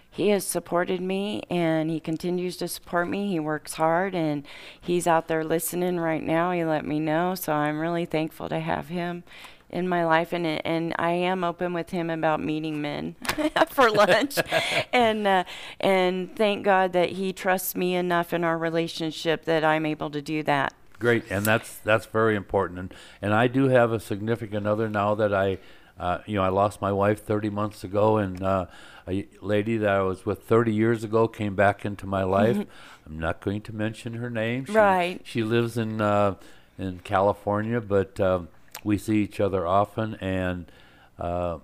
he 0.08 0.28
has 0.28 0.46
supported 0.46 1.00
me 1.00 1.42
and 1.50 1.90
he 1.90 1.98
continues 1.98 2.58
to 2.58 2.68
support 2.68 3.08
me. 3.08 3.28
He 3.28 3.40
works 3.40 3.74
hard 3.74 4.14
and 4.14 4.46
he's 4.80 5.08
out 5.08 5.26
there 5.26 5.42
listening 5.42 5.98
right 5.98 6.22
now. 6.22 6.52
He 6.52 6.64
let 6.64 6.86
me 6.86 7.00
know, 7.00 7.34
so 7.34 7.52
I'm 7.54 7.80
really 7.80 8.06
thankful 8.06 8.48
to 8.50 8.60
have 8.60 8.86
him 8.86 9.24
in 9.70 9.88
my 9.88 10.04
life 10.04 10.33
and 10.33 10.46
and 10.46 10.94
I 10.98 11.12
am 11.12 11.44
open 11.44 11.72
with 11.72 11.90
him 11.90 12.11
about 12.11 12.42
meeting 12.42 12.80
men 12.80 13.16
for 13.70 13.90
lunch 13.90 14.38
and 14.92 15.26
uh, 15.26 15.44
and 15.78 16.35
thank 16.37 16.64
God 16.64 16.92
that 16.92 17.11
he 17.11 17.33
trusts 17.33 17.74
me 17.74 17.94
enough 17.94 18.33
in 18.33 18.44
our 18.44 18.59
relationship 18.59 19.44
that 19.44 19.64
I'm 19.64 19.87
able 19.87 20.11
to 20.11 20.20
do 20.20 20.42
that. 20.44 20.74
Great, 20.98 21.24
and 21.30 21.46
that's 21.46 21.78
that's 21.78 22.06
very 22.06 22.37
important. 22.37 22.78
And 22.78 22.94
and 23.22 23.35
I 23.35 23.46
do 23.46 23.68
have 23.68 23.92
a 23.92 24.00
significant 24.00 24.66
other 24.66 24.88
now 24.88 25.14
that 25.14 25.33
I, 25.33 25.59
uh, 25.98 26.18
you 26.26 26.35
know, 26.35 26.42
I 26.42 26.48
lost 26.48 26.83
my 26.83 26.92
wife 26.92 27.22
30 27.24 27.48
months 27.48 27.83
ago, 27.83 28.18
and 28.18 28.42
uh, 28.42 28.66
a 29.09 29.26
lady 29.40 29.78
that 29.78 29.88
I 29.88 30.02
was 30.02 30.26
with 30.26 30.42
30 30.42 30.74
years 30.74 31.02
ago 31.02 31.26
came 31.26 31.54
back 31.54 31.87
into 31.87 32.06
my 32.06 32.22
life. 32.38 32.59
I'm 33.06 33.18
not 33.18 33.40
going 33.40 33.62
to 33.62 33.74
mention 33.74 34.14
her 34.14 34.28
name. 34.28 34.66
She, 34.66 34.72
Right. 34.72 35.20
She 35.24 35.42
lives 35.42 35.78
in 35.78 36.02
uh, 36.02 36.35
in 36.78 37.00
California, 37.00 37.80
but 37.80 38.20
um, 38.20 38.48
we 38.84 38.98
see 38.98 39.22
each 39.22 39.40
other 39.40 39.66
often, 39.66 40.14
and 40.16 40.70
uh, 41.18 41.58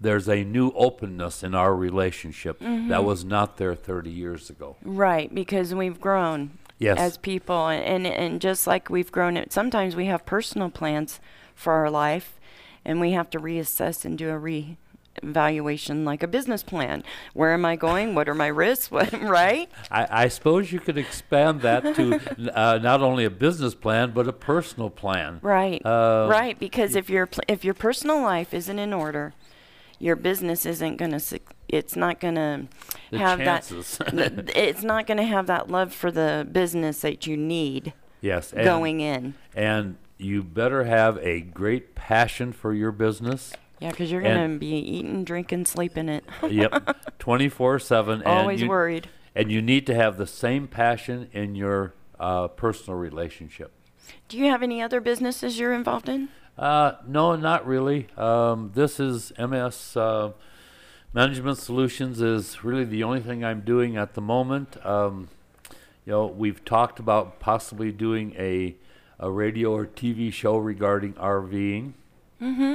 there's 0.00 0.28
a 0.28 0.44
new 0.44 0.70
openness 0.74 1.42
in 1.42 1.54
our 1.54 1.74
relationship 1.74 2.58
that 2.60 3.04
was 3.04 3.24
not 3.24 3.56
there 3.56 3.74
30 3.74 4.10
years 4.10 4.50
ago. 4.50 4.76
Right, 4.82 5.32
because 5.34 5.74
we've 5.74 6.00
grown 6.00 6.58
Yes. 6.78 6.98
as 6.98 7.16
people, 7.18 7.68
and 7.68 8.06
and 8.06 8.40
just 8.40 8.66
like 8.66 8.90
we've 8.90 9.12
grown, 9.12 9.36
it 9.36 9.52
sometimes 9.52 9.94
we 9.94 10.06
have 10.06 10.26
personal 10.26 10.68
plans 10.70 11.20
for 11.54 11.74
our 11.74 11.90
life, 11.90 12.40
and 12.84 13.00
we 13.00 13.12
have 13.12 13.30
to 13.30 13.38
reassess 13.38 14.04
and 14.04 14.18
do 14.18 14.30
a 14.30 14.38
re 14.38 14.76
evaluation 15.22 16.04
like 16.04 16.22
a 16.22 16.26
business 16.26 16.62
plan 16.62 17.02
where 17.34 17.52
am 17.52 17.64
i 17.64 17.76
going 17.76 18.14
what 18.14 18.28
are 18.28 18.34
my 18.34 18.46
risks 18.46 18.90
what 18.90 19.12
right 19.22 19.70
I, 19.90 20.24
I 20.24 20.28
suppose 20.28 20.72
you 20.72 20.80
could 20.80 20.98
expand 20.98 21.60
that 21.62 21.94
to 21.96 22.54
uh, 22.58 22.78
not 22.78 23.02
only 23.02 23.24
a 23.24 23.30
business 23.30 23.74
plan 23.74 24.12
but 24.12 24.26
a 24.26 24.32
personal 24.32 24.90
plan. 24.90 25.38
right 25.42 25.84
Uh, 25.84 26.28
right 26.30 26.58
because 26.58 26.96
if 26.96 27.10
your 27.10 27.26
pl- 27.26 27.44
if 27.48 27.64
your 27.64 27.74
personal 27.74 28.22
life 28.22 28.54
isn't 28.54 28.78
in 28.78 28.92
order 28.92 29.34
your 29.98 30.16
business 30.16 30.66
isn't 30.66 30.96
going 30.96 31.16
to 31.16 31.40
it's 31.68 31.94
not 31.94 32.20
going 32.20 32.34
to 32.34 32.66
have 33.16 33.38
chances. 33.38 33.98
that 34.12 34.50
it's 34.56 34.82
not 34.82 35.06
going 35.06 35.16
to 35.18 35.24
have 35.24 35.46
that 35.46 35.70
love 35.70 35.92
for 35.92 36.10
the 36.10 36.46
business 36.50 37.00
that 37.00 37.26
you 37.26 37.36
need 37.36 37.92
Yes, 38.20 38.52
and, 38.52 38.64
going 38.64 39.00
in 39.00 39.34
and 39.54 39.96
you 40.18 40.42
better 40.42 40.84
have 40.84 41.18
a 41.18 41.40
great 41.40 41.94
passion 41.94 42.52
for 42.52 42.72
your 42.72 42.92
business. 42.92 43.52
Yeah, 43.82 43.90
because 43.90 44.12
you're 44.12 44.22
going 44.22 44.52
to 44.52 44.58
be 44.60 44.76
eating, 44.76 45.24
drinking, 45.24 45.66
sleeping 45.66 46.08
it. 46.08 46.24
yep, 46.48 47.18
twenty 47.18 47.48
four 47.48 47.80
seven. 47.80 48.22
Always 48.22 48.62
you, 48.62 48.68
worried. 48.68 49.08
And 49.34 49.50
you 49.50 49.60
need 49.60 49.88
to 49.88 49.94
have 49.96 50.18
the 50.18 50.26
same 50.26 50.68
passion 50.68 51.28
in 51.32 51.56
your 51.56 51.92
uh, 52.20 52.46
personal 52.46 52.96
relationship. 52.96 53.72
Do 54.28 54.38
you 54.38 54.44
have 54.44 54.62
any 54.62 54.80
other 54.80 55.00
businesses 55.00 55.58
you're 55.58 55.72
involved 55.72 56.08
in? 56.08 56.28
Uh, 56.56 56.92
no, 57.08 57.34
not 57.34 57.66
really. 57.66 58.06
Um, 58.16 58.70
this 58.72 59.00
is 59.00 59.32
MS 59.36 59.96
uh, 59.96 60.30
Management 61.12 61.58
Solutions 61.58 62.20
is 62.20 62.62
really 62.62 62.84
the 62.84 63.02
only 63.02 63.20
thing 63.20 63.44
I'm 63.44 63.62
doing 63.62 63.96
at 63.96 64.14
the 64.14 64.20
moment. 64.20 64.76
Um, 64.86 65.28
you 66.06 66.12
know, 66.12 66.26
we've 66.26 66.64
talked 66.64 67.00
about 67.00 67.40
possibly 67.40 67.90
doing 67.90 68.32
a 68.38 68.76
a 69.18 69.28
radio 69.28 69.72
or 69.72 69.86
TV 69.86 70.32
show 70.32 70.56
regarding 70.56 71.14
RVing. 71.14 71.94
Mm-hmm. 72.40 72.74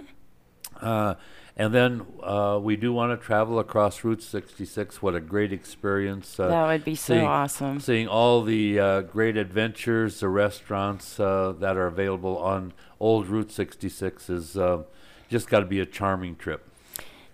Uh, 0.82 1.16
and 1.60 1.74
then 1.74 2.06
uh, 2.22 2.60
we 2.62 2.76
do 2.76 2.94
want 2.94 3.20
to 3.20 3.26
travel 3.26 3.58
across 3.58 4.04
Route 4.04 4.22
66. 4.22 5.02
What 5.02 5.16
a 5.16 5.20
great 5.20 5.52
experience! 5.52 6.40
Uh, 6.40 6.50
That 6.50 6.68
would 6.68 6.86
be 6.86 6.94
so 6.94 7.16
seeing- 7.16 7.26
awesome. 7.26 7.80
Seeing 7.80 8.08
all 8.08 8.44
the 8.44 8.80
uh, 8.80 9.02
great 9.02 9.38
adventures, 9.38 10.20
the 10.20 10.30
restaurants 10.30 11.20
uh, 11.20 11.54
that 11.60 11.76
are 11.76 11.88
available 11.88 12.38
on 12.38 12.74
Old 13.00 13.28
Route 13.28 13.52
66 13.52 14.30
is 14.30 14.56
uh, 14.56 14.84
just 15.30 15.50
got 15.50 15.62
to 15.62 15.66
be 15.66 15.80
a 15.80 15.86
charming 15.86 16.36
trip. 16.36 16.64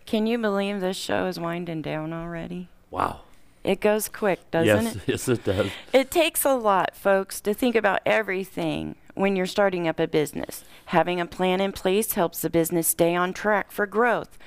Can 0.06 0.26
you 0.26 0.38
believe 0.38 0.80
this 0.80 0.98
show 0.98 1.26
is 1.28 1.38
winding 1.40 1.82
down 1.82 2.14
already? 2.14 2.70
Wow! 2.92 3.22
It 3.64 3.80
goes 3.82 4.08
quick, 4.10 4.50
doesn't 4.52 4.86
yes, 4.86 4.96
it? 4.96 5.02
yes, 5.08 5.28
it 5.28 5.44
does. 5.44 5.70
It 5.92 6.12
takes 6.12 6.46
a 6.46 6.54
lot, 6.54 6.96
folks, 6.96 7.40
to 7.42 7.54
think 7.54 7.76
about 7.76 8.00
everything 8.06 8.96
when 9.16 9.36
you're 9.36 9.46
starting 9.46 9.88
up 9.88 10.00
a 10.00 10.08
business. 10.08 10.64
Having 10.88 11.20
a 11.22 11.26
plan 11.26 11.62
in 11.62 11.72
place 11.72 12.14
helps 12.14 12.42
the 12.42 12.50
business 12.50 12.88
stay 12.88 13.16
on 13.16 13.34
track 13.34 13.72
for 13.72 13.86
growth. 13.86 14.38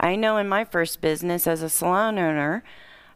I 0.00 0.16
know 0.16 0.36
in 0.36 0.48
my 0.48 0.64
first 0.64 1.00
business 1.00 1.46
as 1.46 1.62
a 1.62 1.68
salon 1.68 2.18
owner, 2.18 2.62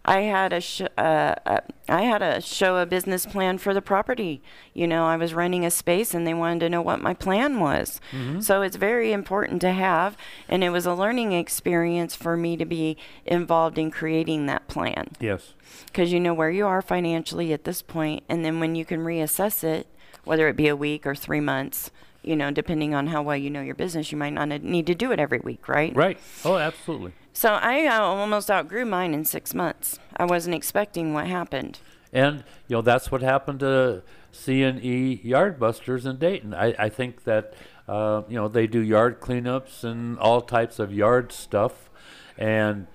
I 0.05 0.23
had 0.23 0.53
a 0.53 0.61
sh- 0.61 0.83
uh, 0.99 1.35
uh, 1.47 1.61
I 1.89 2.03
had 2.03 2.19
to 2.19 2.41
show 2.41 2.79
a 2.79 2.87
business 2.87 3.25
plan 3.25 3.59
for 3.59 3.73
the 3.73 3.81
property. 3.83 4.43
You 4.75 4.89
know, 4.89 5.05
I 5.05 5.17
was 5.17 5.33
renting 5.33 5.65
a 5.65 5.71
space 5.71 6.13
and 6.13 6.27
they 6.27 6.35
wanted 6.35 6.59
to 6.61 6.69
know 6.71 6.83
what 6.83 7.01
my 7.01 7.15
plan 7.15 7.61
was. 7.61 8.01
So 8.41 8.63
it's 8.63 8.75
very 8.75 9.13
important 9.13 9.61
to 9.61 9.71
have, 9.71 10.17
and 10.49 10.65
it 10.65 10.71
was 10.71 10.87
a 10.87 10.95
learning 10.95 11.33
experience 11.35 12.17
for 12.17 12.37
me 12.37 12.57
to 12.57 12.65
be 12.65 12.97
involved 13.27 13.79
in 13.79 13.93
creating 13.93 14.47
that 14.47 14.67
plan 14.67 15.11
Yes. 15.21 15.55
because 15.87 16.13
you 16.13 16.19
know 16.19 16.35
where 16.35 16.51
you 16.51 16.67
are 16.67 16.83
financially 16.83 17.53
at 17.53 17.63
this 17.63 17.81
point, 17.81 18.25
and 18.29 18.45
then 18.45 18.59
when 18.59 18.75
you 18.75 18.85
can 18.85 19.01
reassess 19.05 19.63
it, 19.63 19.87
whether 20.25 20.49
it 20.49 20.57
be 20.57 20.69
a 20.69 20.77
week 20.77 21.07
or 21.07 21.15
three 21.15 21.41
months, 21.41 21.91
you 22.23 22.37
know, 22.37 22.51
depending 22.51 22.95
on 22.95 23.09
how 23.09 23.23
well 23.23 23.37
you 23.37 23.51
know 23.51 23.61
your 23.61 23.75
business, 23.75 24.13
you 24.13 24.19
might 24.19 24.33
not 24.33 24.49
need 24.63 24.87
to 24.87 24.95
do 24.95 25.13
it 25.13 25.19
every 25.19 25.41
week, 25.41 25.69
right? 25.69 25.95
Right. 25.95 26.19
Oh, 26.45 26.57
absolutely. 26.57 27.13
So 27.33 27.55
I 27.55 27.87
uh, 27.87 28.01
almost 28.01 28.51
outgrew 28.51 28.85
mine 28.85 29.15
in 29.15 29.25
six 29.25 29.55
months. 29.55 29.99
I 30.17 30.25
wasn't 30.25 30.55
expecting 30.55 31.15
what 31.15 31.27
happened. 31.27 31.81
And 32.13 32.45
you 32.69 32.77
know 32.77 32.83
that's 32.83 33.11
what 33.11 33.23
happened 33.23 33.61
to 33.61 34.03
C 34.31 34.63
and 34.63 34.85
E 34.85 35.21
Yardbusters 35.25 36.05
in 36.05 36.19
Dayton. 36.19 36.55
I, 36.55 36.75
I 36.79 36.89
think 36.89 37.25
that 37.25 37.55
uh, 37.89 38.23
you 38.29 38.37
know 38.37 38.49
they 38.49 38.67
do 38.67 38.81
yard 38.81 39.21
cleanups 39.21 39.83
and 39.83 40.19
all 40.19 40.43
types 40.43 40.79
of 40.79 40.93
yard 40.93 41.33
stuff, 41.33 41.91
and 42.37 42.87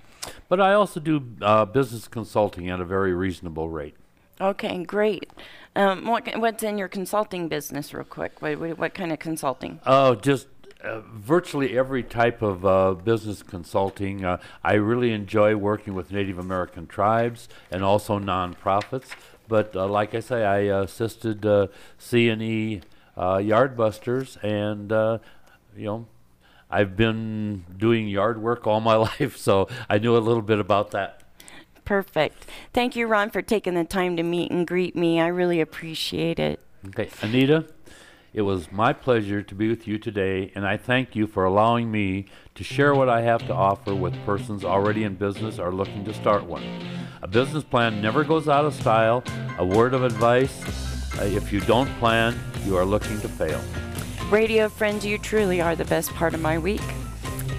But 0.48 0.60
I 0.60 0.74
also 0.74 1.00
do 1.00 1.24
uh, 1.40 1.64
business 1.64 2.08
consulting 2.08 2.68
at 2.68 2.80
a 2.80 2.84
very 2.84 3.14
reasonable 3.14 3.68
rate. 3.68 3.96
Okay, 4.40 4.84
great. 4.84 5.30
Um, 5.76 6.06
what, 6.06 6.26
what's 6.38 6.62
in 6.62 6.78
your 6.78 6.88
consulting 6.88 7.48
business, 7.48 7.92
real 7.92 8.04
quick? 8.04 8.40
What, 8.40 8.58
what, 8.58 8.78
what 8.78 8.94
kind 8.94 9.12
of 9.12 9.18
consulting? 9.18 9.80
Oh, 9.86 10.14
just 10.14 10.48
uh, 10.82 11.00
virtually 11.12 11.76
every 11.76 12.02
type 12.02 12.40
of 12.40 12.64
uh, 12.64 12.94
business 12.94 13.42
consulting. 13.42 14.24
Uh, 14.24 14.38
I 14.64 14.74
really 14.74 15.12
enjoy 15.12 15.56
working 15.56 15.94
with 15.94 16.10
Native 16.10 16.38
American 16.38 16.86
tribes 16.86 17.48
and 17.70 17.84
also 17.84 18.18
nonprofits. 18.18 19.10
But 19.46 19.76
uh, 19.76 19.86
like 19.88 20.14
I 20.14 20.20
say, 20.20 20.44
I 20.44 20.58
assisted 20.80 21.44
uh, 21.44 21.66
C&E 21.98 22.80
uh, 23.16 23.36
Yardbusters, 23.36 24.42
and 24.42 24.90
uh, 24.90 25.18
you 25.76 25.84
know, 25.84 26.06
I've 26.70 26.96
been 26.96 27.64
doing 27.76 28.08
yard 28.08 28.40
work 28.42 28.66
all 28.66 28.80
my 28.80 28.94
life, 29.20 29.36
so 29.36 29.68
I 29.88 29.98
knew 29.98 30.16
a 30.16 30.18
little 30.18 30.42
bit 30.42 30.58
about 30.58 30.92
that. 30.92 31.22
Perfect. 31.84 32.46
Thank 32.72 32.94
you, 32.94 33.06
Ron, 33.06 33.30
for 33.30 33.42
taking 33.42 33.74
the 33.74 33.84
time 33.84 34.16
to 34.16 34.22
meet 34.22 34.50
and 34.50 34.66
greet 34.66 34.94
me. 34.94 35.20
I 35.20 35.26
really 35.26 35.60
appreciate 35.60 36.38
it. 36.38 36.60
Okay, 36.88 37.10
Anita, 37.20 37.66
it 38.32 38.42
was 38.42 38.70
my 38.70 38.92
pleasure 38.92 39.42
to 39.42 39.54
be 39.54 39.68
with 39.68 39.88
you 39.88 39.98
today, 39.98 40.52
and 40.54 40.66
I 40.66 40.76
thank 40.76 41.16
you 41.16 41.26
for 41.26 41.44
allowing 41.44 41.90
me 41.90 42.26
to 42.54 42.62
share 42.62 42.94
what 42.94 43.08
I 43.08 43.22
have 43.22 43.44
to 43.48 43.54
offer 43.54 43.94
with 43.94 44.14
persons 44.24 44.64
already 44.64 45.02
in 45.02 45.16
business 45.16 45.58
or 45.58 45.72
looking 45.72 46.04
to 46.04 46.14
start 46.14 46.44
one. 46.44 46.62
A 47.22 47.28
business 47.28 47.64
plan 47.64 48.00
never 48.00 48.22
goes 48.24 48.48
out 48.48 48.64
of 48.64 48.72
style. 48.72 49.24
A 49.58 49.66
word 49.66 49.92
of 49.92 50.04
advice 50.04 50.62
uh, 51.18 51.24
if 51.24 51.52
you 51.52 51.60
don't 51.60 51.88
plan, 51.98 52.38
you 52.64 52.76
are 52.76 52.84
looking 52.84 53.20
to 53.20 53.28
fail. 53.28 53.60
Radio 54.30 54.68
friends, 54.68 55.04
you 55.04 55.18
truly 55.18 55.60
are 55.60 55.74
the 55.74 55.84
best 55.86 56.14
part 56.14 56.34
of 56.34 56.40
my 56.40 56.56
week. 56.56 56.82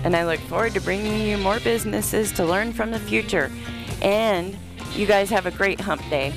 And 0.05 0.15
I 0.15 0.25
look 0.25 0.39
forward 0.39 0.73
to 0.75 0.79
bringing 0.79 1.27
you 1.27 1.37
more 1.37 1.59
businesses 1.59 2.31
to 2.31 2.45
learn 2.45 2.71
from 2.71 2.91
the 2.91 2.99
future. 2.99 3.51
And 4.01 4.57
you 4.93 5.05
guys 5.05 5.29
have 5.31 5.45
a 5.45 5.51
great 5.51 5.81
hump 5.81 6.01
day. 6.09 6.33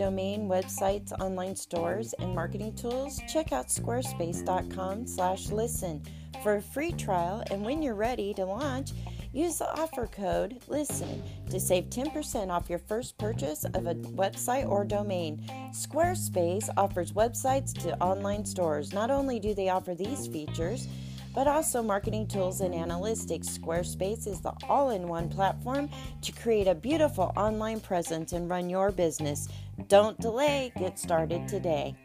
Domain 0.00 0.48
websites, 0.48 1.12
online 1.20 1.54
stores, 1.54 2.14
and 2.20 2.34
marketing 2.34 2.74
tools? 2.74 3.20
Check 3.30 3.52
out 3.52 3.68
squarespace.com/listen 3.68 6.02
for 6.42 6.54
a 6.54 6.62
free 6.62 6.92
trial 6.92 7.42
and 7.50 7.62
when 7.62 7.82
you're 7.82 7.94
ready 7.94 8.32
to 8.32 8.46
launch, 8.46 8.92
use 9.34 9.58
the 9.58 9.70
offer 9.78 10.06
code 10.06 10.58
LISTEN 10.68 11.22
to 11.50 11.60
save 11.60 11.90
10% 11.90 12.50
off 12.50 12.70
your 12.70 12.78
first 12.78 13.18
purchase 13.18 13.64
of 13.64 13.86
a 13.86 13.94
website 13.94 14.66
or 14.66 14.86
domain. 14.86 15.44
Squarespace 15.72 16.70
offers 16.78 17.12
websites 17.12 17.74
to 17.82 18.02
online 18.02 18.46
stores. 18.46 18.94
Not 18.94 19.10
only 19.10 19.38
do 19.38 19.52
they 19.52 19.68
offer 19.68 19.94
these 19.94 20.28
features, 20.28 20.88
but 21.34 21.46
also 21.46 21.82
marketing 21.82 22.26
tools 22.26 22.60
and 22.60 22.74
analytics. 22.74 23.58
Squarespace 23.58 24.26
is 24.26 24.40
the 24.40 24.52
all 24.68 24.90
in 24.90 25.06
one 25.06 25.28
platform 25.28 25.88
to 26.22 26.32
create 26.32 26.66
a 26.66 26.74
beautiful 26.74 27.32
online 27.36 27.80
presence 27.80 28.32
and 28.32 28.48
run 28.48 28.68
your 28.68 28.90
business. 28.90 29.48
Don't 29.88 30.18
delay, 30.18 30.72
get 30.78 30.98
started 30.98 31.48
today. 31.48 31.96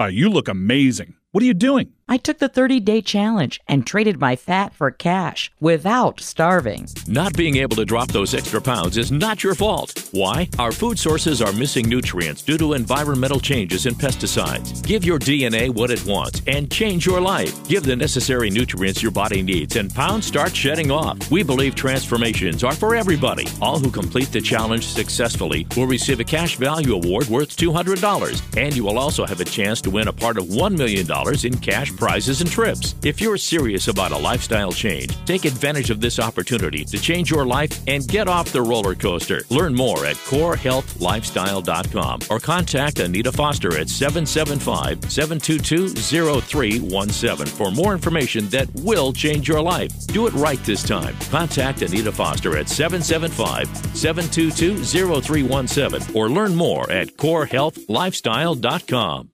Uh, 0.00 0.06
you 0.06 0.28
look 0.28 0.48
amazing. 0.48 1.14
What 1.30 1.42
are 1.42 1.46
you 1.46 1.54
doing? 1.54 1.92
I 2.12 2.18
took 2.18 2.40
the 2.40 2.48
30 2.50 2.80
day 2.80 3.00
challenge 3.00 3.58
and 3.66 3.86
traded 3.86 4.20
my 4.20 4.36
fat 4.36 4.74
for 4.74 4.90
cash 4.90 5.50
without 5.60 6.20
starving. 6.20 6.86
Not 7.06 7.34
being 7.38 7.56
able 7.56 7.76
to 7.76 7.86
drop 7.86 8.08
those 8.08 8.34
extra 8.34 8.60
pounds 8.60 8.98
is 8.98 9.10
not 9.10 9.42
your 9.42 9.54
fault. 9.54 10.10
Why? 10.12 10.50
Our 10.58 10.72
food 10.72 10.98
sources 10.98 11.40
are 11.40 11.54
missing 11.54 11.88
nutrients 11.88 12.42
due 12.42 12.58
to 12.58 12.74
environmental 12.74 13.40
changes 13.40 13.86
and 13.86 13.96
pesticides. 13.96 14.86
Give 14.86 15.06
your 15.06 15.18
DNA 15.18 15.70
what 15.74 15.90
it 15.90 16.04
wants 16.04 16.42
and 16.46 16.70
change 16.70 17.06
your 17.06 17.18
life. 17.18 17.66
Give 17.66 17.82
the 17.82 17.96
necessary 17.96 18.50
nutrients 18.50 19.02
your 19.02 19.12
body 19.12 19.40
needs 19.40 19.76
and 19.76 19.94
pounds 19.94 20.26
start 20.26 20.54
shedding 20.54 20.90
off. 20.90 21.30
We 21.30 21.42
believe 21.42 21.74
transformations 21.74 22.62
are 22.62 22.74
for 22.74 22.94
everybody. 22.94 23.46
All 23.62 23.78
who 23.78 23.90
complete 23.90 24.30
the 24.32 24.42
challenge 24.42 24.84
successfully 24.86 25.66
will 25.78 25.86
receive 25.86 26.20
a 26.20 26.24
cash 26.24 26.56
value 26.56 26.92
award 26.92 27.28
worth 27.28 27.56
$200 27.56 28.58
and 28.58 28.76
you 28.76 28.84
will 28.84 28.98
also 28.98 29.24
have 29.24 29.40
a 29.40 29.46
chance 29.46 29.80
to 29.80 29.90
win 29.90 30.08
a 30.08 30.12
part 30.12 30.36
of 30.36 30.44
$1 30.44 30.76
million 30.76 31.06
in 31.46 31.58
cash 31.58 31.90
prizes 32.02 32.40
and 32.40 32.50
trips. 32.50 32.96
If 33.04 33.20
you're 33.20 33.36
serious 33.36 33.86
about 33.86 34.10
a 34.10 34.18
lifestyle 34.18 34.72
change, 34.72 35.24
take 35.24 35.44
advantage 35.44 35.88
of 35.88 36.00
this 36.00 36.18
opportunity 36.18 36.84
to 36.86 36.98
change 36.98 37.30
your 37.30 37.46
life 37.46 37.80
and 37.86 38.08
get 38.08 38.26
off 38.26 38.50
the 38.50 38.60
roller 38.60 38.96
coaster. 38.96 39.42
Learn 39.50 39.72
more 39.72 40.04
at 40.04 40.16
corehealthlifestyle.com 40.16 42.20
or 42.28 42.40
contact 42.40 42.98
Anita 42.98 43.30
Foster 43.30 43.78
at 43.78 43.88
775 43.88 45.12
722 45.12 45.90
0317 45.90 47.46
for 47.46 47.70
more 47.70 47.92
information 47.92 48.48
that 48.48 48.66
will 48.82 49.12
change 49.12 49.46
your 49.46 49.62
life. 49.62 49.92
Do 50.08 50.26
it 50.26 50.32
right 50.32 50.58
this 50.64 50.82
time. 50.82 51.16
Contact 51.30 51.82
Anita 51.82 52.10
Foster 52.10 52.58
at 52.58 52.68
775 52.68 53.68
722 53.96 54.84
0317 54.84 56.16
or 56.16 56.28
learn 56.28 56.56
more 56.56 56.90
at 56.90 57.16
corehealthlifestyle.com. 57.16 59.32